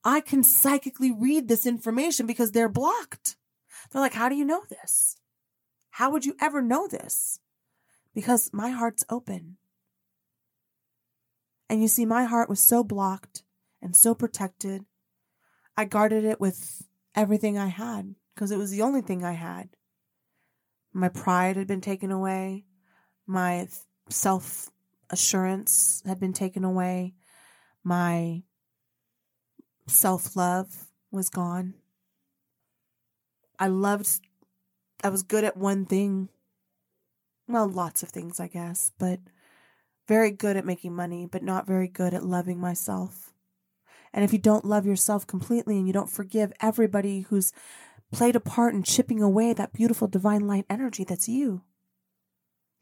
I 0.04 0.22
can 0.22 0.44
psychically 0.44 1.12
read 1.12 1.48
this 1.48 1.66
information 1.66 2.26
because 2.26 2.52
they're 2.52 2.70
blocked. 2.70 3.36
They're 3.92 4.02
like, 4.02 4.14
how 4.14 4.30
do 4.30 4.36
you 4.36 4.46
know 4.46 4.64
this? 4.70 5.18
How 5.92 6.12
would 6.12 6.26
you 6.26 6.36
ever 6.42 6.62
know 6.62 6.88
this? 6.88 7.40
Because 8.14 8.50
my 8.54 8.70
heart's 8.70 9.06
open. 9.10 9.58
And 11.70 11.82
you 11.82 11.88
see, 11.88 12.06
my 12.06 12.26
heart 12.26 12.50
was 12.50 12.60
so 12.60 12.84
blocked 12.84 13.44
and 13.82 13.96
so 13.96 14.14
protected. 14.14 14.86
I 15.76 15.86
guarded 15.86 16.24
it 16.24 16.40
with 16.40 16.84
everything 17.16 17.58
I 17.58 17.68
had 17.68 18.16
because 18.34 18.52
it 18.52 18.58
was 18.58 18.72
the 18.72 18.82
only 18.82 19.02
thing 19.02 19.24
I 19.24 19.34
had. 19.34 19.70
My 20.94 21.10
pride 21.10 21.56
had 21.56 21.68
been 21.68 21.82
taken 21.82 22.12
away. 22.12 22.66
My 23.26 23.68
self 24.10 24.70
assurance 25.10 26.02
had 26.06 26.20
been 26.20 26.34
taken 26.34 26.64
away. 26.64 27.14
My 27.84 28.44
self 29.88 30.36
love 30.36 30.88
was 31.12 31.30
gone. 31.30 31.76
I 33.60 33.68
loved 33.68 34.22
I 35.04 35.10
was 35.10 35.24
good 35.24 35.44
at 35.44 35.58
one 35.58 35.86
thing. 35.86 36.30
Well, 37.48 37.68
lots 37.68 38.04
of 38.04 38.10
things, 38.10 38.40
I 38.40 38.48
guess, 38.48 38.92
but 38.98 39.20
very 40.08 40.32
good 40.32 40.56
at 40.56 40.66
making 40.66 40.96
money, 40.96 41.26
but 41.30 41.44
not 41.44 41.68
very 41.68 41.88
good 41.88 42.14
at 42.14 42.26
loving 42.26 42.60
myself. 42.60 43.34
And 44.14 44.24
if 44.24 44.32
you 44.32 44.40
don't 44.40 44.66
love 44.66 44.86
yourself 44.86 45.28
completely 45.28 45.78
and 45.78 45.88
you 45.88 45.94
don't 45.94 46.10
forgive 46.10 46.54
everybody 46.62 47.22
who's 47.22 47.52
played 48.12 48.36
a 48.36 48.40
part 48.40 48.74
in 48.74 48.84
chipping 48.84 49.22
away 49.22 49.54
that 49.54 49.74
beautiful 49.74 50.08
divine 50.08 50.48
light 50.48 50.66
energy 50.70 51.04
that's 51.04 51.28
you, 51.28 51.64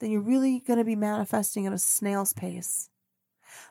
then 0.01 0.11
you're 0.11 0.21
really 0.21 0.59
going 0.59 0.79
to 0.79 0.85
be 0.85 0.95
manifesting 0.95 1.65
at 1.65 1.73
a 1.73 1.77
snail's 1.77 2.33
pace. 2.33 2.89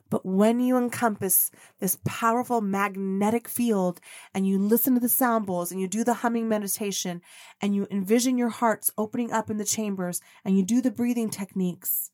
But 0.09 0.27
when 0.27 0.61
you 0.61 0.77
encompass 0.77 1.51
this 1.79 1.99
powerful 2.05 2.61
magnetic 2.61 3.49
field 3.49 4.01
and 4.35 4.47
you 4.47 4.59
listen 4.59 4.95
to 4.95 5.01
the 5.01 5.09
sound 5.09 5.47
bowls 5.47 5.71
and 5.71 5.81
you 5.81 5.87
do 5.87 6.05
the 6.05 6.15
humming 6.15 6.49
meditation 6.49 7.23
and 7.61 7.75
you 7.75 7.87
envision 7.91 8.37
your 8.37 8.49
hearts 8.49 8.91
opening 8.99 9.33
up 9.33 9.51
in 9.51 9.57
the 9.57 9.65
chambers 9.65 10.21
and 10.45 10.57
you 10.57 10.65
do 10.65 10.81
the 10.81 10.91
breathing 10.91 11.31
techniques 11.31 12.11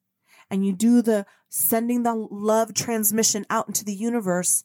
and 0.50 0.64
you 0.64 0.72
do 0.72 1.02
the 1.02 1.26
sending 1.48 2.02
the 2.02 2.14
love 2.14 2.74
transmission 2.74 3.46
out 3.50 3.66
into 3.66 3.84
the 3.84 3.94
universe, 3.94 4.64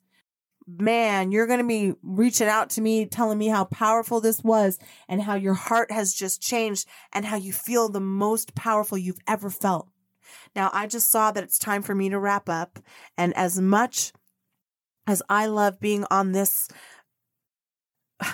man, 0.68 1.32
you're 1.32 1.48
going 1.48 1.60
to 1.60 1.68
be 1.68 1.94
reaching 2.04 2.48
out 2.48 2.70
to 2.72 2.82
me, 2.82 3.06
telling 3.06 3.38
me 3.38 3.48
how 3.48 3.66
powerful 3.66 4.22
this 4.22 4.44
was 4.44 4.80
and 5.08 5.22
how 5.22 5.36
your 5.36 5.54
heart 5.54 5.92
has 5.92 6.14
just 6.14 6.42
changed 6.42 6.88
and 7.12 7.26
how 7.26 7.38
you 7.38 7.52
feel 7.52 7.90
the 7.90 8.00
most 8.00 8.56
powerful 8.56 8.98
you've 8.98 9.20
ever 9.28 9.50
felt. 9.50 9.88
Now, 10.56 10.70
I 10.74 10.88
just 10.88 11.10
saw 11.10 11.32
that 11.32 11.44
it's 11.44 11.60
time 11.60 11.82
for 11.82 11.96
me 11.96 12.10
to 12.10 12.20
wrap 12.20 12.50
up. 12.50 12.80
And 13.18 13.36
as 13.36 13.60
much 13.60 14.14
as 15.08 15.22
I 15.30 15.48
love 15.48 15.80
being 15.80 16.06
on 16.12 16.32
this, 16.32 16.68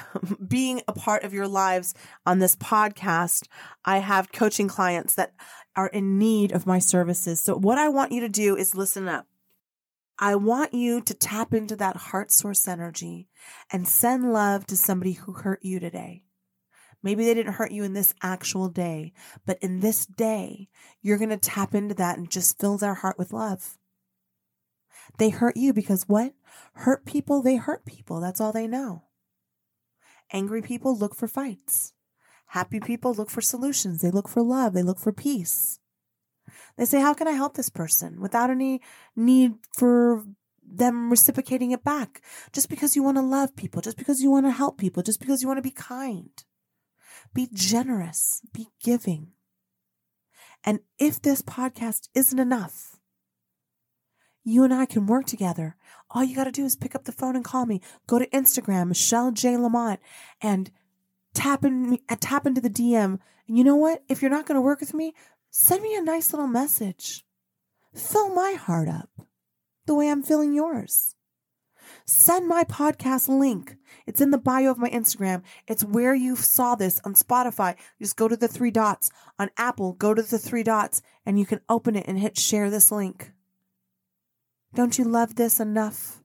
being 0.48 0.82
a 0.88 0.94
part 0.94 1.24
of 1.24 1.34
your 1.34 1.48
lives 1.48 1.94
on 2.26 2.40
this 2.40 2.56
podcast, 2.56 3.48
I 3.86 4.00
have 4.00 4.32
coaching 4.32 4.68
clients 4.68 5.16
that 5.16 5.34
are 5.76 5.88
in 5.88 6.18
need 6.18 6.52
of 6.52 6.66
my 6.68 6.80
services. 6.80 7.40
So, 7.40 7.56
what 7.56 7.78
I 7.78 7.90
want 7.90 8.12
you 8.12 8.22
to 8.22 8.30
do 8.30 8.56
is 8.56 8.76
listen 8.76 9.08
up. 9.08 9.28
I 10.20 10.36
want 10.36 10.74
you 10.74 11.02
to 11.02 11.14
tap 11.14 11.54
into 11.54 11.76
that 11.76 11.96
heart 11.96 12.32
source 12.32 12.68
energy 12.68 13.30
and 13.72 13.88
send 13.88 14.34
love 14.34 14.66
to 14.68 14.76
somebody 14.76 15.14
who 15.14 15.34
hurt 15.34 15.60
you 15.64 15.80
today. 15.80 16.24
Maybe 17.04 17.24
they 17.24 17.36
didn't 17.36 17.54
hurt 17.54 17.72
you 17.72 17.84
in 17.84 17.94
this 17.94 18.16
actual 18.24 18.70
day, 18.70 19.14
but 19.46 19.60
in 19.62 19.80
this 19.80 20.08
day, 20.08 20.70
you're 21.02 21.20
going 21.20 21.30
to 21.30 21.38
tap 21.38 21.76
into 21.76 21.94
that 21.96 22.18
and 22.18 22.30
just 22.30 22.60
fill 22.60 22.78
their 22.78 22.96
heart 22.96 23.20
with 23.20 23.32
love. 23.32 23.78
They 25.20 25.30
hurt 25.30 25.56
you 25.56 25.72
because 25.72 26.08
what? 26.08 26.34
Hurt 26.74 27.06
people, 27.06 27.42
they 27.42 27.56
hurt 27.56 27.86
people. 27.86 28.20
That's 28.20 28.42
all 28.42 28.52
they 28.52 28.68
know. 28.68 29.04
Angry 30.34 30.62
people 30.62 30.98
look 30.98 31.16
for 31.16 31.28
fights. 31.28 31.94
Happy 32.48 32.80
people 32.80 33.14
look 33.14 33.30
for 33.30 33.42
solutions. 33.42 34.02
They 34.02 34.10
look 34.12 34.28
for 34.28 34.42
love. 34.42 34.74
They 34.74 34.84
look 34.84 35.00
for 35.00 35.14
peace. 35.14 35.80
They 36.78 36.86
say, 36.86 37.00
How 37.00 37.14
can 37.14 37.28
I 37.28 37.32
help 37.32 37.56
this 37.56 37.70
person 37.70 38.20
without 38.22 38.50
any 38.50 38.82
need 39.16 39.56
for 39.76 40.26
them 40.64 41.10
reciprocating 41.10 41.72
it 41.72 41.84
back? 41.84 42.22
Just 42.52 42.70
because 42.70 42.96
you 42.96 43.04
want 43.04 43.18
to 43.18 43.22
love 43.22 43.56
people, 43.56 43.82
just 43.82 43.98
because 43.98 44.22
you 44.22 44.32
want 44.32 44.46
to 44.46 44.52
help 44.52 44.78
people, 44.78 45.04
just 45.04 45.20
because 45.20 45.42
you 45.42 45.48
want 45.48 45.58
to 45.58 45.70
be 45.70 45.72
kind. 45.72 46.32
Be 47.34 47.50
generous, 47.54 48.42
be 48.54 48.68
giving. 48.84 49.30
And 50.64 50.80
if 50.98 51.22
this 51.22 51.42
podcast 51.42 52.10
isn't 52.14 52.40
enough, 52.40 52.98
you 54.44 54.64
and 54.64 54.74
I 54.74 54.86
can 54.86 55.08
work 55.08 55.26
together. 55.26 55.76
All 56.10 56.24
you 56.24 56.36
got 56.36 56.46
to 56.46 56.52
do 56.52 56.66
is 56.66 56.76
pick 56.76 56.96
up 56.96 57.04
the 57.04 57.12
phone 57.12 57.36
and 57.36 57.44
call 57.44 57.66
me. 57.66 57.82
Go 58.08 58.18
to 58.18 58.30
Instagram, 58.30 58.88
Michelle 58.88 59.32
J. 59.32 59.58
Lamont, 59.58 60.00
and 60.42 60.72
tap 61.34 61.66
in, 61.66 62.00
tap 62.22 62.46
into 62.46 62.62
the 62.62 62.70
DM. 62.70 63.20
And 63.48 63.58
you 63.58 63.64
know 63.64 63.76
what? 63.76 64.04
If 64.08 64.22
you're 64.22 64.32
not 64.32 64.46
going 64.46 64.56
to 64.56 64.62
work 64.62 64.80
with 64.80 64.94
me, 64.94 65.14
send 65.52 65.84
me 65.84 65.96
a 65.96 66.02
nice 66.02 66.34
little 66.34 66.48
message. 66.48 67.26
Fill 67.94 68.34
my 68.34 68.54
heart 68.54 68.88
up 68.88 69.10
the 69.86 69.96
way 69.96 70.10
I'm 70.10 70.22
filling 70.22 70.54
yours. 70.54 71.16
Send 72.06 72.48
my 72.48 72.64
podcast 72.64 73.28
link. 73.28 73.76
It's 74.06 74.22
in 74.22 74.32
the 74.32 74.38
bio 74.38 74.72
of 74.72 74.78
my 74.78 74.90
Instagram. 74.90 75.44
It's 75.68 75.84
where 75.84 76.16
you 76.16 76.36
saw 76.36 76.76
this 76.76 77.02
on 77.04 77.14
Spotify. 77.16 77.76
Just 78.02 78.16
go 78.16 78.28
to 78.28 78.38
the 78.38 78.48
three 78.48 78.72
dots. 78.72 79.10
On 79.40 79.50
Apple, 79.58 79.94
go 79.94 80.14
to 80.14 80.22
the 80.22 80.38
three 80.38 80.64
dots 80.64 81.02
and 81.26 81.40
you 81.40 81.46
can 81.46 81.62
open 81.70 81.96
it 81.96 82.06
and 82.08 82.20
hit 82.20 82.38
share 82.38 82.70
this 82.70 82.92
link. 82.92 83.32
Don't 84.74 84.98
you 84.98 85.06
love 85.06 85.36
this 85.36 85.60
enough 85.60 86.24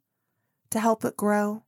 to 0.70 0.80
help 0.80 1.04
it 1.04 1.16
grow? 1.16 1.64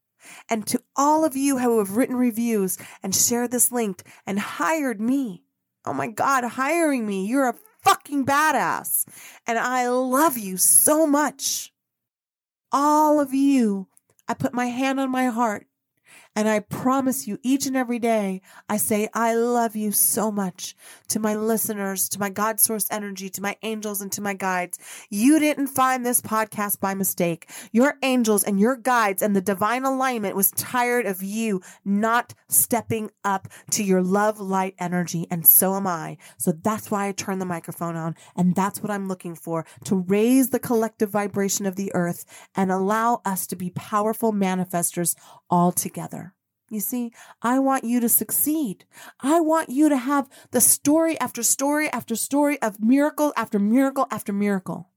And 0.48 0.66
to 0.68 0.82
all 0.96 1.24
of 1.24 1.36
you 1.36 1.58
who 1.58 1.78
have 1.78 1.96
written 1.96 2.16
reviews 2.16 2.78
and 3.02 3.14
shared 3.14 3.50
this 3.50 3.70
link 3.70 4.02
and 4.26 4.38
hired 4.38 5.00
me 5.00 5.44
Oh 5.86 5.92
my 5.92 6.08
God, 6.08 6.44
hiring 6.44 7.06
me. 7.06 7.26
You're 7.26 7.48
a 7.48 7.56
fucking 7.82 8.24
badass. 8.24 9.06
And 9.46 9.58
I 9.58 9.88
love 9.88 10.38
you 10.38 10.56
so 10.56 11.06
much. 11.06 11.72
All 12.72 13.20
of 13.20 13.34
you, 13.34 13.88
I 14.26 14.34
put 14.34 14.54
my 14.54 14.66
hand 14.66 14.98
on 14.98 15.10
my 15.10 15.26
heart 15.26 15.66
and 16.36 16.48
I 16.48 16.60
promise 16.60 17.28
you, 17.28 17.38
each 17.42 17.66
and 17.66 17.76
every 17.76 18.00
day, 18.00 18.42
I 18.68 18.76
say, 18.76 19.08
I 19.14 19.34
love 19.34 19.76
you 19.76 19.92
so 19.92 20.32
much 20.32 20.74
to 21.08 21.20
my 21.20 21.36
listeners, 21.36 22.08
to 22.10 22.18
my 22.18 22.28
God 22.28 22.58
source 22.58 22.88
energy, 22.90 23.28
to 23.30 23.42
my 23.42 23.56
angels, 23.62 24.00
and 24.00 24.10
to 24.12 24.20
my 24.20 24.34
guides. 24.34 24.78
You 25.10 25.38
didn't 25.38 25.68
find 25.68 26.04
this 26.04 26.20
podcast 26.20 26.80
by 26.80 26.94
mistake. 26.94 27.48
Your 27.70 27.98
angels 28.02 28.42
and 28.42 28.58
your 28.58 28.74
guides 28.74 29.22
and 29.22 29.36
the 29.36 29.40
divine 29.40 29.84
alignment 29.84 30.34
was 30.34 30.50
tired 30.52 31.06
of 31.06 31.22
you 31.22 31.60
not 31.84 32.34
stepping 32.48 33.10
up 33.24 33.46
to 33.70 33.84
your 33.84 34.02
love 34.02 34.40
light 34.40 34.74
energy. 34.78 35.28
And 35.30 35.46
so 35.46 35.74
am 35.74 35.86
I. 35.86 36.16
So 36.36 36.50
that's 36.50 36.90
why 36.90 37.06
I 37.06 37.12
turn 37.12 37.38
the 37.38 37.46
microphone 37.46 37.94
on. 37.94 38.16
And 38.36 38.56
that's 38.56 38.82
what 38.82 38.90
I'm 38.90 39.06
looking 39.06 39.36
for 39.36 39.66
to 39.84 39.96
raise 39.96 40.50
the 40.50 40.58
collective 40.58 41.10
vibration 41.10 41.64
of 41.64 41.76
the 41.76 41.94
earth 41.94 42.24
and 42.56 42.72
allow 42.72 43.20
us 43.24 43.46
to 43.48 43.56
be 43.56 43.70
powerful 43.70 44.32
manifestors 44.32 45.14
all 45.48 45.70
together. 45.70 46.23
You 46.70 46.80
see, 46.80 47.12
I 47.42 47.58
want 47.58 47.84
you 47.84 48.00
to 48.00 48.08
succeed. 48.08 48.84
I 49.20 49.40
want 49.40 49.68
you 49.68 49.88
to 49.88 49.96
have 49.96 50.28
the 50.50 50.60
story 50.60 51.18
after 51.20 51.42
story 51.42 51.90
after 51.92 52.16
story 52.16 52.60
of 52.62 52.80
miracle 52.80 53.32
after 53.36 53.58
miracle 53.58 54.06
after 54.10 54.32
miracle. 54.32 54.88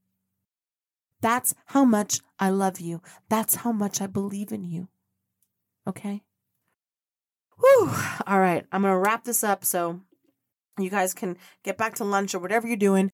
That's 1.21 1.55
how 1.67 1.83
much 1.83 2.21
I 2.39 2.49
love 2.49 2.79
you. 2.79 3.01
That's 3.29 3.55
how 3.55 3.71
much 3.71 4.01
I 4.01 4.07
believe 4.07 4.51
in 4.51 4.63
you. 4.63 4.87
Okay? 5.87 6.23
Whew. 7.59 7.91
All 8.25 8.39
right. 8.39 8.65
I'm 8.71 8.83
going 8.83 8.93
to 8.93 8.99
wrap 8.99 9.23
this 9.23 9.43
up 9.43 9.65
so 9.65 10.01
you 10.77 10.89
guys 10.89 11.13
can 11.13 11.37
get 11.63 11.77
back 11.77 11.95
to 11.95 12.03
lunch 12.03 12.35
or 12.35 12.39
whatever 12.39 12.67
you're 12.67 12.77
doing 12.77 13.11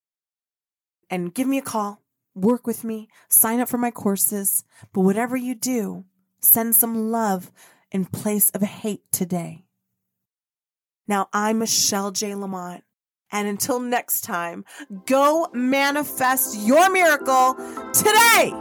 and 1.10 1.34
give 1.34 1.48
me 1.48 1.58
a 1.58 1.62
call, 1.62 2.02
work 2.36 2.68
with 2.68 2.84
me, 2.84 3.08
sign 3.30 3.60
up 3.60 3.70
for 3.70 3.78
my 3.78 3.92
courses. 3.92 4.64
But 4.94 5.02
whatever 5.02 5.38
you 5.38 5.56
do, 5.56 6.06
send 6.42 6.76
some 6.76 7.10
love 7.10 7.52
in 7.94 8.06
place 8.06 8.50
of 8.50 8.62
hate 8.62 9.04
today. 9.12 9.64
Now, 11.08 11.30
I'm 11.32 11.60
Michelle 11.60 12.12
J. 12.12 12.36
Lamont. 12.36 12.84
And 13.32 13.48
until 13.48 13.80
next 13.80 14.22
time, 14.22 14.64
go 15.06 15.48
manifest 15.54 16.60
your 16.60 16.92
miracle 16.92 17.56
today. 17.94 18.52